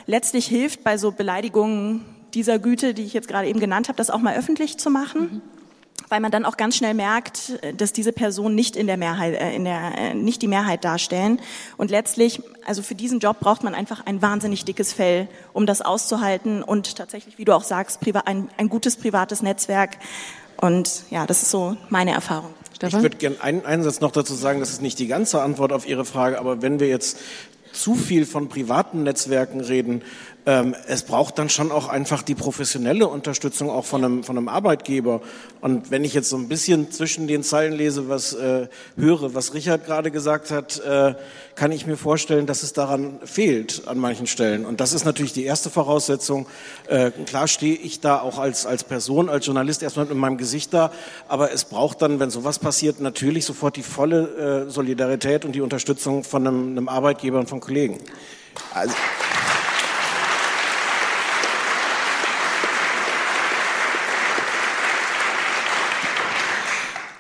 [0.07, 4.09] letztlich hilft bei so Beleidigungen dieser Güte, die ich jetzt gerade eben genannt habe, das
[4.09, 5.21] auch mal öffentlich zu machen.
[5.21, 5.57] Mhm
[6.09, 9.55] weil man dann auch ganz schnell merkt, dass diese Personen nicht in der Mehrheit, äh,
[9.55, 11.41] in der, äh, nicht die Mehrheit darstellen.
[11.77, 15.83] Und letztlich, also für diesen Job braucht man einfach ein wahnsinnig dickes Fell, um das
[15.83, 19.99] auszuhalten und tatsächlich, wie du auch sagst, ein, ein gutes privates Netzwerk.
[20.59, 22.55] Und ja, das ist so meine Erfahrung.
[22.75, 23.01] Stefan?
[23.01, 25.89] Ich würde gerne einen Einsatz noch dazu sagen, das ist nicht die ganze Antwort auf
[25.89, 27.19] Ihre Frage, aber wenn wir jetzt
[27.73, 30.03] zu viel von privaten Netzwerken reden,
[30.47, 34.49] ähm, es braucht dann schon auch einfach die professionelle Unterstützung auch von einem, von einem
[34.49, 35.21] Arbeitgeber.
[35.61, 39.55] Und wenn ich jetzt so ein bisschen zwischen den Zeilen lese, was äh, höre, was
[39.55, 41.15] Richard gerade gesagt hat, äh,
[41.57, 44.65] kann ich mir vorstellen, dass es daran fehlt an manchen Stellen.
[44.65, 46.47] Und das ist natürlich die erste Voraussetzung.
[46.87, 50.73] Äh, klar stehe ich da auch als, als Person, als Journalist erstmal mit meinem Gesicht
[50.73, 50.93] da,
[51.27, 55.61] aber es braucht dann, wenn sowas passiert, natürlich sofort die volle äh, Solidarität und die
[55.61, 57.99] Unterstützung von einem, einem Arbeitgeber und von Kollegen.
[58.73, 58.95] Also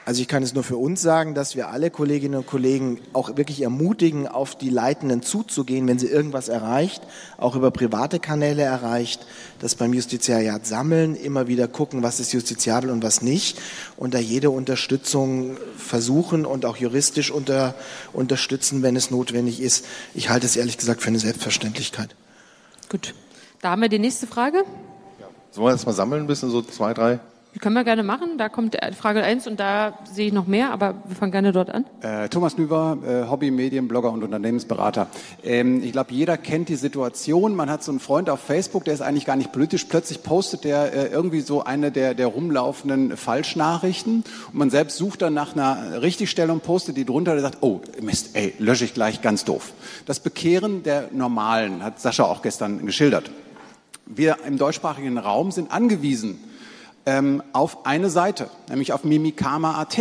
[0.07, 3.37] Also ich kann es nur für uns sagen, dass wir alle Kolleginnen und Kollegen auch
[3.37, 7.03] wirklich ermutigen, auf die Leitenden zuzugehen, wenn sie irgendwas erreicht,
[7.39, 9.27] auch über private Kanäle erreicht,
[9.59, 13.59] das beim Justiziariat sammeln, immer wieder gucken, was ist justiziabel und was nicht
[13.97, 17.75] und da jede Unterstützung versuchen und auch juristisch unter,
[18.13, 19.85] unterstützen, wenn es notwendig ist.
[20.15, 22.15] Ich halte es ehrlich gesagt für eine Selbstverständlichkeit.
[22.89, 23.13] Gut.
[23.61, 24.59] Da haben wir die nächste Frage.
[25.19, 25.27] Ja.
[25.51, 27.19] Sollen wir das mal sammeln, ein bisschen so zwei, drei?
[27.61, 28.37] Können wir gerne machen.
[28.37, 31.71] Da kommt Frage 1 und da sehe ich noch mehr, aber wir fangen gerne dort
[31.71, 31.87] an.
[32.03, 35.07] Äh, Thomas Nüber, äh, Hobby, Medienblogger und Unternehmensberater.
[35.43, 37.55] Ähm, ich glaube, jeder kennt die Situation.
[37.55, 39.85] Man hat so einen Freund auf Facebook, der ist eigentlich gar nicht politisch.
[39.85, 44.25] Plötzlich postet der äh, irgendwie so eine der, der rumlaufenden Falschnachrichten.
[44.49, 48.31] Und man selbst sucht dann nach einer Richtigstellung, postet die drunter, der sagt, oh Mist,
[48.35, 49.73] ey, lösche ich gleich, ganz doof.
[50.05, 53.31] Das Bekehren der Normalen hat Sascha auch gestern geschildert.
[54.05, 56.39] Wir im deutschsprachigen Raum sind angewiesen,
[57.07, 59.99] ähm, auf eine Seite, nämlich auf mimikama.at.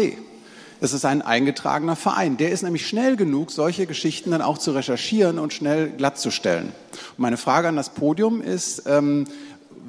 [0.81, 2.37] Das ist ein eingetragener Verein.
[2.37, 6.67] Der ist nämlich schnell genug, solche Geschichten dann auch zu recherchieren und schnell glattzustellen.
[6.67, 9.25] Und meine Frage an das Podium ist, ähm,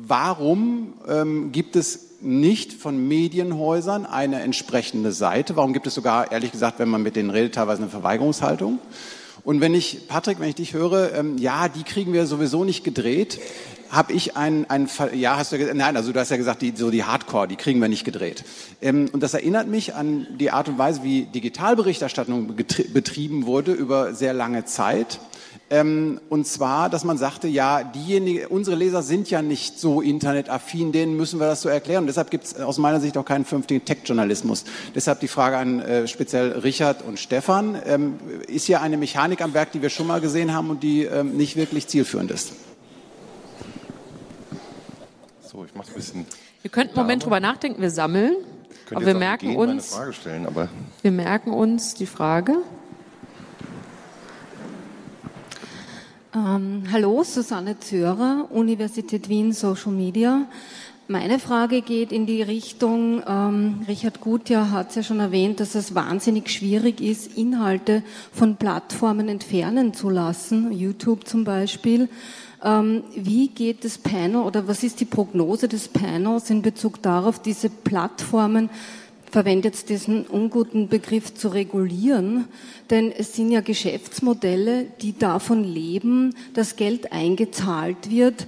[0.06, 5.56] warum ähm, gibt es nicht von Medienhäusern eine entsprechende Seite?
[5.56, 8.78] Warum gibt es sogar, ehrlich gesagt, wenn man mit denen redet, teilweise eine Verweigerungshaltung?
[9.44, 12.84] Und wenn ich, Patrick, wenn ich dich höre, ähm, ja, die kriegen wir sowieso nicht
[12.84, 13.38] gedreht
[13.90, 16.72] habe ich einen, einen ja, hast du gesagt, nein, also du hast ja gesagt, die,
[16.76, 18.44] so die Hardcore, die kriegen wir nicht gedreht.
[18.80, 24.14] Ähm, und das erinnert mich an die Art und Weise, wie Digitalberichterstattung betrieben wurde über
[24.14, 25.18] sehr lange Zeit.
[25.68, 30.92] Ähm, und zwar, dass man sagte, ja, diejenigen, unsere Leser sind ja nicht so internetaffin,
[30.92, 32.04] denen müssen wir das so erklären.
[32.04, 34.64] Und deshalb gibt es aus meiner Sicht auch keinen vernünftigen Tech-Journalismus.
[34.94, 37.80] Deshalb die Frage an äh, speziell Richard und Stefan.
[37.84, 38.14] Ähm,
[38.46, 41.36] ist hier eine Mechanik am Werk, die wir schon mal gesehen haben und die ähm,
[41.36, 42.52] nicht wirklich zielführend ist?
[45.56, 46.26] So, ich mache ein bisschen.
[46.60, 48.36] Wir könnten einen Moment drüber nachdenken, wir sammeln.
[48.90, 49.98] aber wir merken gehen, uns.
[50.10, 50.68] Stellen, aber
[51.00, 52.56] wir merken uns die Frage.
[56.34, 60.44] Ähm, hallo, Susanne Zörer, Universität Wien Social Media.
[61.08, 65.74] Meine Frage geht in die Richtung, ähm, Richard Gutjahr hat es ja schon erwähnt, dass
[65.74, 72.10] es wahnsinnig schwierig ist, Inhalte von Plattformen entfernen zu lassen, YouTube zum Beispiel.
[72.62, 77.40] Ähm, wie geht das Panel oder was ist die Prognose des Panels in Bezug darauf,
[77.40, 78.70] diese Plattformen
[79.30, 82.46] verwendet diesen unguten Begriff zu regulieren,
[82.90, 88.46] denn es sind ja Geschäftsmodelle, die davon leben, dass Geld eingezahlt wird,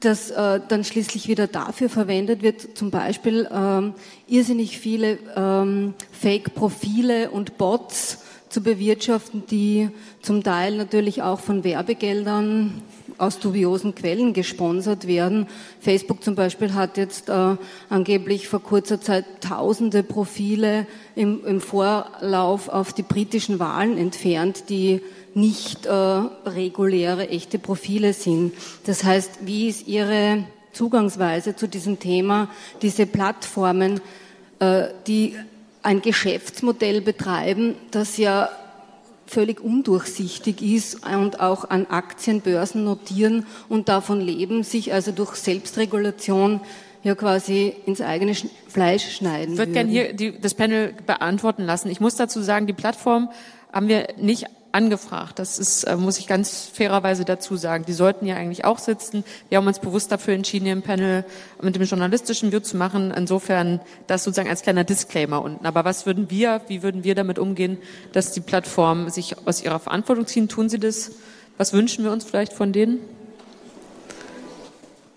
[0.00, 3.92] das äh, dann schließlich wieder dafür verwendet wird, zum Beispiel ähm,
[4.28, 9.90] irrsinnig viele ähm, Fake-Profile und Bots zu bewirtschaften, die
[10.22, 12.82] zum Teil natürlich auch von Werbegeldern
[13.20, 15.46] aus dubiosen Quellen gesponsert werden.
[15.80, 17.56] Facebook zum Beispiel hat jetzt äh,
[17.88, 25.02] angeblich vor kurzer Zeit tausende Profile im, im, Vorlauf auf die britischen Wahlen entfernt, die
[25.34, 28.52] nicht äh, reguläre, echte Profile sind.
[28.86, 32.48] Das heißt, wie ist Ihre Zugangsweise zu diesem Thema,
[32.82, 34.00] diese Plattformen,
[34.60, 35.36] äh, die
[35.82, 38.50] ein Geschäftsmodell betreiben, das ja
[39.30, 46.60] völlig undurchsichtig ist und auch an Aktienbörsen notieren und davon leben, sich also durch Selbstregulation
[47.04, 48.34] ja quasi ins eigene
[48.68, 49.52] Fleisch schneiden.
[49.52, 51.90] Ich würde gerne hier die, das Panel beantworten lassen.
[51.90, 53.30] Ich muss dazu sagen, die Plattform
[53.72, 55.38] haben wir nicht angefragt.
[55.38, 57.84] Das ist, äh, muss ich ganz fairerweise dazu sagen.
[57.86, 59.24] Die sollten ja eigentlich auch sitzen.
[59.48, 61.24] Wir haben uns bewusst dafür entschieden, hier im Panel
[61.60, 63.12] mit dem journalistischen View zu machen.
[63.16, 65.66] Insofern das sozusagen als kleiner Disclaimer unten.
[65.66, 67.78] Aber was würden wir, wie würden wir damit umgehen,
[68.12, 70.48] dass die Plattform sich aus ihrer Verantwortung ziehen?
[70.48, 71.12] Tun sie das?
[71.58, 73.00] Was wünschen wir uns vielleicht von denen?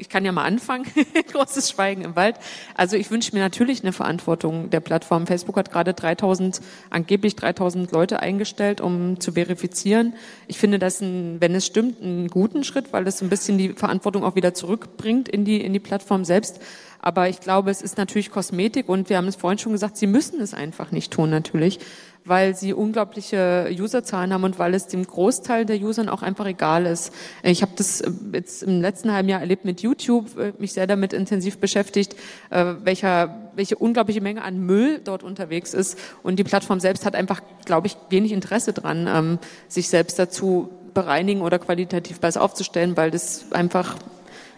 [0.04, 0.86] Ich kann ja mal anfangen.
[1.32, 2.36] Großes Schweigen im Wald.
[2.76, 5.28] Also ich wünsche mir natürlich eine Verantwortung der Plattform.
[5.28, 10.16] Facebook hat gerade 3000, angeblich 3000 Leute eingestellt, um zu verifizieren.
[10.48, 13.70] Ich finde das, ein, wenn es stimmt, einen guten Schritt, weil es ein bisschen die
[13.70, 16.60] Verantwortung auch wieder zurückbringt in die, in die Plattform selbst.
[17.06, 20.08] Aber ich glaube, es ist natürlich Kosmetik und wir haben es vorhin schon gesagt, sie
[20.08, 21.80] müssen es einfach nicht tun, natürlich
[22.26, 26.86] weil sie unglaubliche Userzahlen haben und weil es dem Großteil der Usern auch einfach egal
[26.86, 27.12] ist.
[27.44, 30.88] Ich habe das äh, jetzt im letzten halben Jahr erlebt mit YouTube, äh, mich sehr
[30.88, 32.16] damit intensiv beschäftigt,
[32.50, 36.00] äh, welcher, welche unglaubliche Menge an Müll dort unterwegs ist.
[36.24, 40.70] Und die Plattform selbst hat einfach, glaube ich, wenig Interesse dran, ähm, sich selbst dazu
[40.94, 43.98] bereinigen oder qualitativ besser aufzustellen, weil das einfach,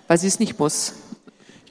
[0.07, 0.93] weil sie es nicht muss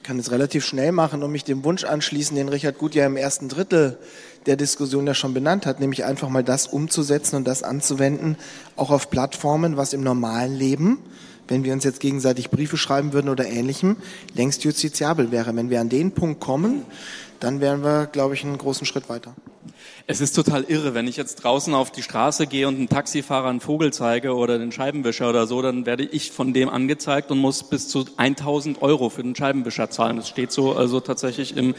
[0.05, 3.17] kann es relativ schnell machen und mich dem Wunsch anschließen, den Richard Gut ja im
[3.17, 3.97] ersten Drittel
[4.45, 8.37] der Diskussion ja schon benannt hat, nämlich einfach mal das umzusetzen und das anzuwenden,
[8.75, 10.99] auch auf Plattformen, was im normalen Leben,
[11.47, 13.97] wenn wir uns jetzt gegenseitig Briefe schreiben würden oder ähnlichem,
[14.35, 15.55] längst justiziabel wäre.
[15.55, 16.83] Wenn wir an den Punkt kommen,
[17.39, 19.33] dann wären wir, glaube ich, einen großen Schritt weiter.
[20.07, 23.49] Es ist total irre, wenn ich jetzt draußen auf die Straße gehe und einen Taxifahrer
[23.49, 27.39] einen Vogel zeige oder den Scheibenwischer oder so, dann werde ich von dem angezeigt und
[27.39, 30.17] muss bis zu 1000 Euro für den Scheibenwischer zahlen.
[30.17, 31.73] Das steht so also tatsächlich im,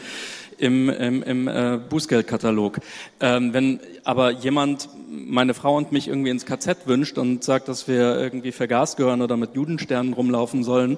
[0.57, 2.81] im, im, im äh, Bußgeldkatalog.
[3.21, 7.87] Ähm, wenn aber jemand meine Frau und mich irgendwie ins KZ wünscht und sagt, dass
[7.87, 10.97] wir irgendwie vergast gehören oder mit Judensternen rumlaufen sollen,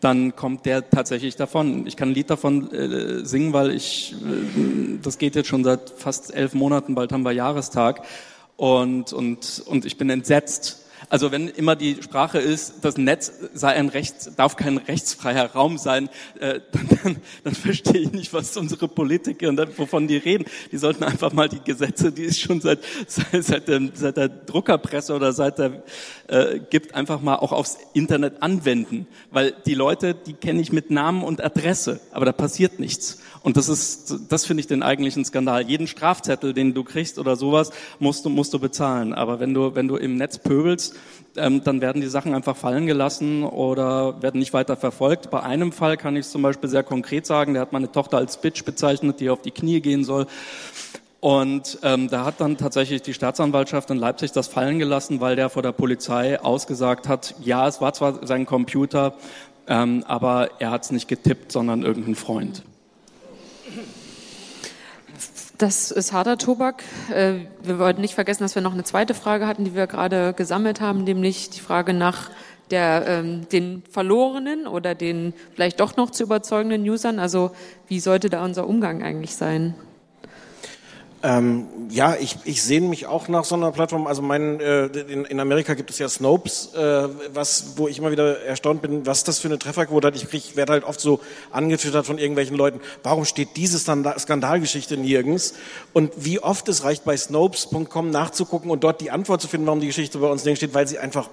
[0.00, 1.86] dann kommt der tatsächlich davon.
[1.86, 5.90] Ich kann ein Lied davon äh, singen, weil ich, äh, das geht jetzt schon seit
[5.90, 8.02] fast elf Monaten, bald haben wir Jahrestag
[8.56, 13.68] und, und, und ich bin entsetzt also wenn immer die Sprache ist, das Netz sei
[13.68, 16.08] ein Rechts, darf kein rechtsfreier Raum sein,
[16.40, 20.44] äh, dann, dann, dann verstehe ich nicht, was unsere Politiker und wovon die reden.
[20.72, 24.28] Die sollten einfach mal die Gesetze, die es schon seit, seit, seit, der, seit der
[24.28, 25.82] Druckerpresse oder seit der
[26.28, 29.06] äh, gibt, einfach mal auch aufs Internet anwenden.
[29.30, 33.18] Weil die Leute, die kenne ich mit Namen und Adresse, aber da passiert nichts.
[33.42, 35.62] Und das ist, das finde ich den eigentlichen Skandal.
[35.62, 39.14] Jeden Strafzettel, den du kriegst oder sowas, musst du, musst du bezahlen.
[39.14, 40.87] Aber wenn du, wenn du im Netz pöbelst,
[41.36, 45.30] ähm, dann werden die Sachen einfach fallen gelassen oder werden nicht weiter verfolgt.
[45.30, 48.18] Bei einem Fall kann ich es zum Beispiel sehr konkret sagen, der hat meine Tochter
[48.18, 50.26] als Bitch bezeichnet, die auf die Knie gehen soll.
[51.20, 55.50] Und ähm, da hat dann tatsächlich die Staatsanwaltschaft in Leipzig das fallen gelassen, weil der
[55.50, 59.14] vor der Polizei ausgesagt hat, ja, es war zwar sein Computer,
[59.66, 62.62] ähm, aber er hat es nicht getippt, sondern irgendein Freund.
[65.58, 66.84] Das ist harter Tobak.
[67.12, 70.32] Äh, wir wollten nicht vergessen, dass wir noch eine zweite Frage hatten, die wir gerade
[70.32, 72.30] gesammelt haben, nämlich die Frage nach
[72.70, 77.18] der, ähm, den verlorenen oder den vielleicht doch noch zu überzeugenden Usern.
[77.18, 77.50] Also
[77.88, 79.74] wie sollte da unser Umgang eigentlich sein?
[81.20, 84.06] Ähm, ja, ich, ich sehne mich auch nach so einer Plattform.
[84.06, 88.12] Also mein, äh, in, in Amerika gibt es ja Snopes, äh, was, wo ich immer
[88.12, 90.16] wieder erstaunt bin, was das für eine Trefferquote hat.
[90.16, 91.18] Ich krieg, werde halt oft so
[91.50, 92.80] angefüttert von irgendwelchen Leuten.
[93.02, 95.54] Warum steht diese Skandalgeschichte nirgends?
[95.92, 99.80] Und wie oft es reicht, bei Snopes.com nachzugucken und dort die Antwort zu finden, warum
[99.80, 101.28] die Geschichte bei uns nirgends steht, weil sie einfach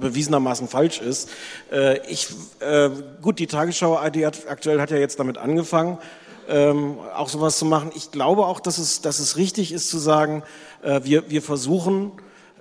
[0.00, 1.30] bewiesenermaßen falsch ist.
[1.70, 2.28] Äh, ich,
[2.58, 2.90] äh,
[3.22, 5.98] gut, die Tagesschau die hat, aktuell hat ja jetzt damit angefangen
[6.48, 7.90] ähm, auch sowas zu machen.
[7.94, 10.42] Ich glaube auch, dass es, dass es richtig ist zu sagen,
[10.82, 12.12] äh, wir, wir versuchen,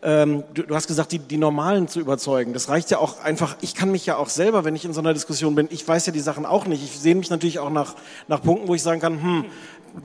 [0.06, 2.54] ähm, du, du, hast gesagt, die, die Normalen zu überzeugen.
[2.54, 5.00] Das reicht ja auch einfach, ich kann mich ja auch selber, wenn ich in so
[5.00, 6.84] einer Diskussion bin, ich weiß ja die Sachen auch nicht.
[6.84, 7.96] Ich sehe mich natürlich auch nach,
[8.28, 9.46] nach Punkten, wo ich sagen kann, hm,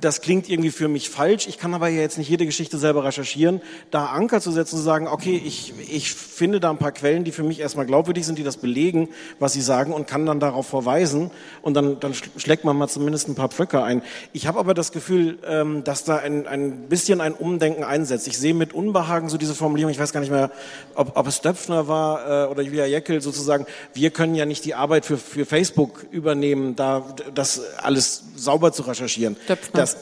[0.00, 1.48] das klingt irgendwie für mich falsch.
[1.48, 3.60] Ich kann aber ja jetzt nicht jede Geschichte selber recherchieren.
[3.90, 7.32] Da Anker zu setzen, zu sagen, okay, ich, ich finde da ein paar Quellen, die
[7.32, 10.66] für mich erstmal glaubwürdig sind, die das belegen, was sie sagen und kann dann darauf
[10.66, 11.30] verweisen
[11.62, 14.02] und dann, dann schlägt man mal zumindest ein paar Pflöcke ein.
[14.32, 18.28] Ich habe aber das Gefühl, ähm, dass da ein, ein bisschen ein Umdenken einsetzt.
[18.28, 20.50] Ich sehe mit Unbehagen so diese Formulierung, ich weiß gar nicht mehr,
[20.94, 24.74] ob, ob es Döpfner war äh, oder Julia Jeckel sozusagen, wir können ja nicht die
[24.74, 29.36] Arbeit für, für Facebook übernehmen, da das alles sauber zu recherchieren.
[29.48, 29.79] Döpfner.
[29.80, 29.96] Das,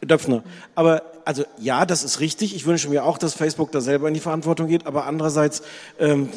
[0.00, 0.42] Döpfner.
[0.74, 2.54] Aber also ja, das ist richtig.
[2.54, 4.86] Ich wünsche mir auch, dass Facebook da selber in die Verantwortung geht.
[4.86, 5.62] Aber andererseits,
[5.98, 6.28] ähm,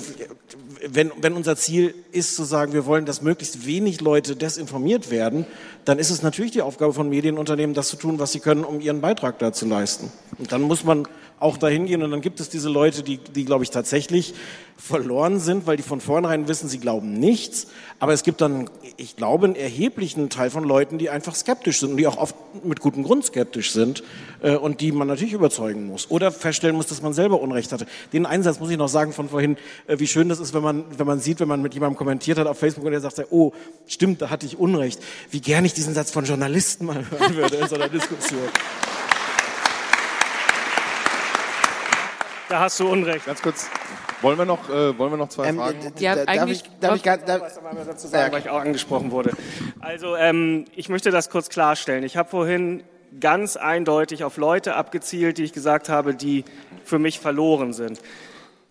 [0.87, 5.45] wenn, wenn unser Ziel ist zu sagen, wir wollen, dass möglichst wenig Leute desinformiert werden,
[5.85, 8.81] dann ist es natürlich die Aufgabe von Medienunternehmen, das zu tun, was sie können, um
[8.81, 10.11] ihren Beitrag da zu leisten.
[10.39, 11.07] Und dann muss man
[11.41, 12.03] auch dahin gehen.
[12.03, 14.33] Und dann gibt es diese Leute, die, die glaube ich, tatsächlich
[14.77, 17.67] verloren sind, weil die von vornherein wissen, sie glauben nichts.
[17.99, 18.67] Aber es gibt dann,
[18.97, 22.35] ich glaube, einen erheblichen Teil von Leuten, die einfach skeptisch sind und die auch oft
[22.63, 24.01] mit gutem Grund skeptisch sind
[24.41, 26.09] äh, und die man natürlich überzeugen muss.
[26.09, 27.85] Oder feststellen muss, dass man selber Unrecht hatte.
[28.11, 30.85] Den Einsatz muss ich noch sagen von vorhin, äh, wie schön das ist, wenn man,
[30.97, 33.53] wenn man sieht, wenn man mit jemandem kommentiert hat auf Facebook und der sagt, oh,
[33.85, 34.99] stimmt, da hatte ich Unrecht.
[35.29, 38.49] Wie gern ich diesen Satz von Journalisten mal hören würde in so einer Diskussion.
[42.51, 43.25] Da hast du Unrecht.
[43.25, 43.69] Ganz kurz,
[44.21, 45.77] wollen wir noch, äh, wollen wir noch zwei Ähm, Fragen?
[45.99, 48.59] Ja, da- darf eigentlich- ich, darf ich, gar- darf, was dazu sagen, weil ich auch
[48.59, 49.31] angesprochen wurde.
[49.79, 52.03] Also ähm, ich möchte das kurz klarstellen.
[52.03, 52.83] Ich habe vorhin
[53.21, 56.43] ganz eindeutig auf Leute abgezielt, die ich gesagt habe, die
[56.83, 58.01] für mich verloren sind.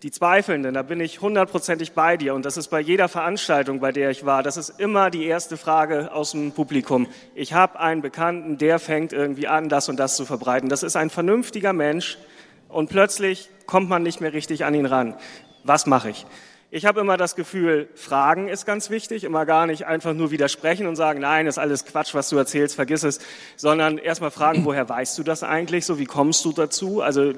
[0.03, 3.93] Die Zweifelnden, da bin ich hundertprozentig bei dir und das ist bei jeder Veranstaltung, bei
[3.93, 7.07] der ich war, das ist immer die erste Frage aus dem Publikum.
[7.35, 10.69] Ich habe einen Bekannten, der fängt irgendwie an, das und das zu verbreiten.
[10.69, 12.19] Das ist ein vernünftiger Mensch
[12.71, 15.15] und plötzlich kommt man nicht mehr richtig an ihn ran.
[15.65, 16.27] Was mache ich?
[16.73, 20.87] Ich habe immer das Gefühl, Fragen ist ganz wichtig, immer gar nicht einfach nur widersprechen
[20.87, 23.19] und sagen, nein, ist alles Quatsch, was du erzählst, vergiss es,
[23.57, 27.03] sondern erstmal fragen, woher weißt du das eigentlich, so wie kommst du dazu?
[27.03, 27.33] Also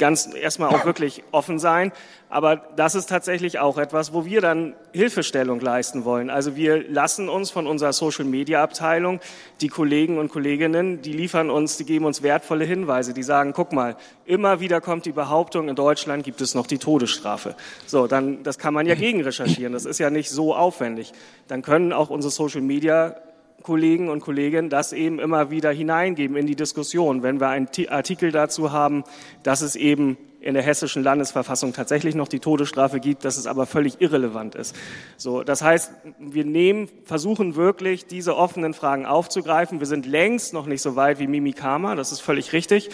[0.00, 1.92] ganz erstmal auch wirklich offen sein.
[2.28, 6.30] Aber das ist tatsächlich auch etwas, wo wir dann Hilfestellung leisten wollen.
[6.30, 9.20] Also wir lassen uns von unserer Social Media Abteilung,
[9.60, 13.14] die Kollegen und Kolleginnen, die liefern uns, die geben uns wertvolle Hinweise.
[13.14, 13.96] Die sagen, guck mal,
[14.26, 17.54] immer wieder kommt die Behauptung, in Deutschland gibt es noch die Todesstrafe.
[17.86, 19.72] So, dann, das kann man ja gegen recherchieren.
[19.72, 21.12] Das ist ja nicht so aufwendig.
[21.48, 23.16] Dann können auch unsere Social Media
[23.62, 27.22] Kollegen und Kolleginnen das eben immer wieder hineingeben in die Diskussion.
[27.22, 29.04] Wenn wir einen Ti- Artikel dazu haben,
[29.42, 33.66] dass es eben in der hessischen Landesverfassung tatsächlich noch die Todesstrafe gibt, dass es aber
[33.66, 34.74] völlig irrelevant ist.
[35.18, 39.80] So, das heißt, wir nehmen, versuchen wirklich, diese offenen Fragen aufzugreifen.
[39.80, 42.88] Wir sind längst noch nicht so weit wie Mimikama, das ist völlig richtig.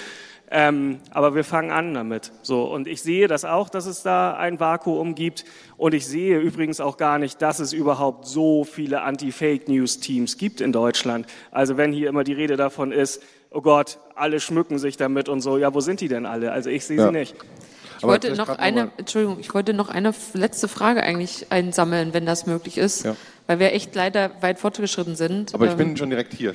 [0.49, 2.31] Ähm, aber wir fangen an damit.
[2.43, 5.45] So, und ich sehe das auch, dass es da ein Vakuum gibt.
[5.77, 10.73] Und ich sehe übrigens auch gar nicht, dass es überhaupt so viele Anti-Fake-News-Teams gibt in
[10.73, 11.27] Deutschland.
[11.51, 15.41] Also wenn hier immer die Rede davon ist, oh Gott, alle schmücken sich damit und
[15.41, 16.53] so, ja, wo sind die denn alle?
[16.53, 17.07] Also ich sehe Ja.
[17.07, 17.35] sie nicht.
[17.99, 22.27] Ich Aber wollte noch eine, Entschuldigung, ich wollte noch eine letzte Frage eigentlich einsammeln, wenn
[22.27, 23.17] das möglich ist, Ja.
[23.47, 25.55] weil wir echt leider weit fortgeschritten sind.
[25.55, 26.55] Aber ich Ähm, bin schon direkt hier.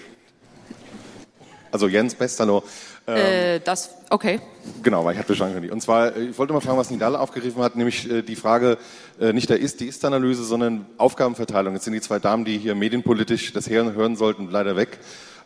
[1.72, 2.64] Also Jens Bestalo.
[3.08, 4.40] Ähm, äh, das, okay.
[4.84, 5.74] Genau, weil ich hatte schon angekündigt.
[5.74, 8.78] Und zwar, äh, ich wollte mal fragen, was Nidal aufgegriffen hat, nämlich äh, die Frage
[9.20, 11.74] äh, nicht der Ist, die Ist-Analyse, sondern Aufgabenverteilung.
[11.74, 15.00] Jetzt sind die zwei Damen, die hier medienpolitisch das hören, hören sollten, leider weg.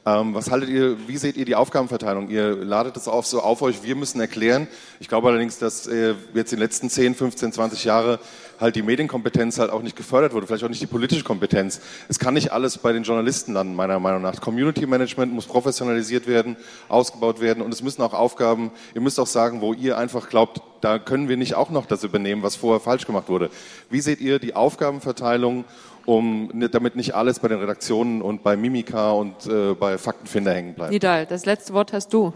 [0.06, 2.30] Ähm, was haltet ihr, wie seht ihr die Aufgabenverteilung?
[2.30, 4.68] Ihr ladet es auf, so auf euch, wir müssen erklären.
[5.00, 8.20] Ich glaube allerdings, dass jetzt in den letzten 10, 15, 20 Jahre
[8.60, 11.82] halt die Medienkompetenz halt auch nicht gefördert wurde, vielleicht auch nicht die politische Kompetenz.
[12.08, 14.40] Es kann nicht alles bei den Journalisten landen, meiner Meinung nach.
[14.42, 16.56] Community Management muss professionalisiert werden,
[16.90, 20.62] ausgebaut werden und es müssen auch Aufgaben, ihr müsst auch sagen, wo ihr einfach glaubt,
[20.82, 23.50] da können wir nicht auch noch das übernehmen, was vorher falsch gemacht wurde.
[23.90, 25.66] Wie seht ihr die Aufgabenverteilung,
[26.06, 30.76] um, damit nicht alles bei den Redaktionen und bei Mimika und äh, bei Faktenfinder hängen
[30.76, 30.92] bleibt?
[30.92, 32.34] Nidal, das letzte Wort hast du.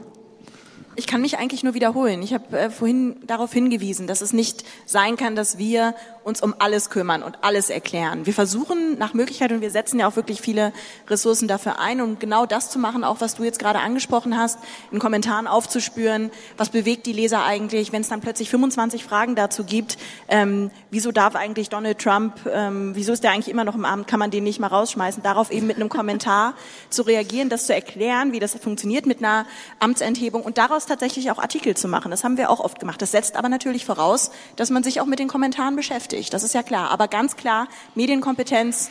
[0.99, 2.21] Ich kann mich eigentlich nur wiederholen.
[2.21, 5.95] Ich habe äh, vorhin darauf hingewiesen, dass es nicht sein kann, dass wir
[6.25, 8.25] uns um alles kümmern und alles erklären.
[8.25, 10.73] Wir versuchen nach Möglichkeit und wir setzen ja auch wirklich viele
[11.07, 14.59] Ressourcen dafür ein, um genau das zu machen, auch was du jetzt gerade angesprochen hast,
[14.91, 19.63] in Kommentaren aufzuspüren, was bewegt die Leser eigentlich, wenn es dann plötzlich 25 Fragen dazu
[19.63, 19.97] gibt,
[20.27, 24.07] ähm, wieso darf eigentlich Donald Trump, ähm, wieso ist der eigentlich immer noch im Amt,
[24.07, 26.55] kann man den nicht mal rausschmeißen, darauf eben mit einem Kommentar
[26.89, 29.45] zu reagieren, das zu erklären, wie das funktioniert mit einer
[29.79, 32.11] Amtsenthebung und daraus tatsächlich auch Artikel zu machen.
[32.11, 33.01] Das haben wir auch oft gemacht.
[33.01, 36.33] Das setzt aber natürlich voraus, dass man sich auch mit den Kommentaren beschäftigt.
[36.33, 36.91] Das ist ja klar.
[36.91, 38.89] Aber ganz klar, Medienkompetenz.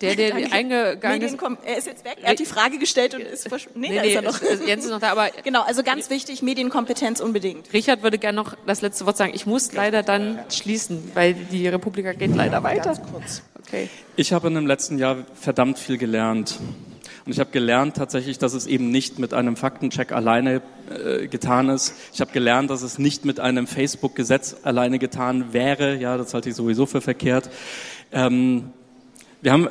[0.00, 0.52] Der, der Danke.
[0.52, 1.36] eingegangen ist.
[1.62, 2.16] Er ist jetzt weg.
[2.22, 3.80] Er hat die Frage gestellt und ist verschwunden.
[3.80, 4.66] Nee, Nee, da nee, ist er noch.
[4.66, 7.70] Jens ist noch da, aber Genau, also ganz wichtig, Medienkompetenz unbedingt.
[7.74, 9.32] Richard würde gerne noch das letzte Wort sagen.
[9.34, 12.98] Ich muss leider dann schließen, weil die Republika geht leider weiter.
[13.58, 13.90] Okay.
[14.16, 16.58] Ich habe in dem letzten Jahr verdammt viel gelernt.
[17.30, 21.68] Und ich habe gelernt tatsächlich, dass es eben nicht mit einem Faktencheck alleine äh, getan
[21.68, 21.94] ist.
[22.12, 25.94] Ich habe gelernt, dass es nicht mit einem Facebook-Gesetz alleine getan wäre.
[25.94, 27.48] Ja, das halte ich sowieso für verkehrt.
[28.10, 28.72] Ähm,
[29.42, 29.68] wir haben,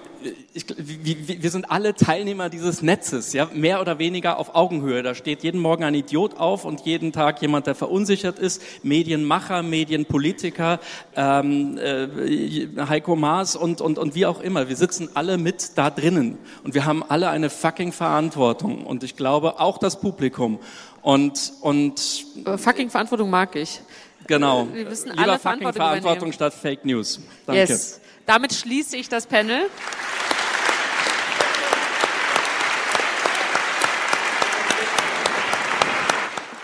[0.53, 5.03] ich, wir, sind alle Teilnehmer dieses Netzes, ja, mehr oder weniger auf Augenhöhe.
[5.03, 8.63] Da steht jeden Morgen ein Idiot auf und jeden Tag jemand, der verunsichert ist.
[8.83, 10.79] Medienmacher, Medienpolitiker,
[11.15, 14.69] ähm, äh, Heiko Maas und, und, und wie auch immer.
[14.69, 18.87] Wir sitzen alle mit da drinnen und wir haben alle eine fucking Verantwortung.
[18.87, 20.57] Und ich glaube auch das Publikum.
[21.03, 22.25] Und, und
[22.57, 23.81] fucking Verantwortung mag ich.
[24.25, 27.19] genau, Wir müssen lieber alle fucking Verantwortung Verantwortung statt Fake News.
[27.45, 27.71] Danke.
[27.71, 28.01] Yes.
[28.29, 29.71] Damit schließe ich das Panel.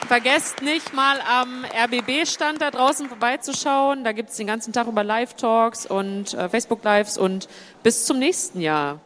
[0.08, 4.04] Vergesst nicht mal am RBB-Stand da draußen vorbeizuschauen.
[4.04, 7.48] Da gibt es den ganzen Tag über Live-Talks und äh, Facebook-Lives und
[7.82, 9.02] bis zum nächsten Jahr.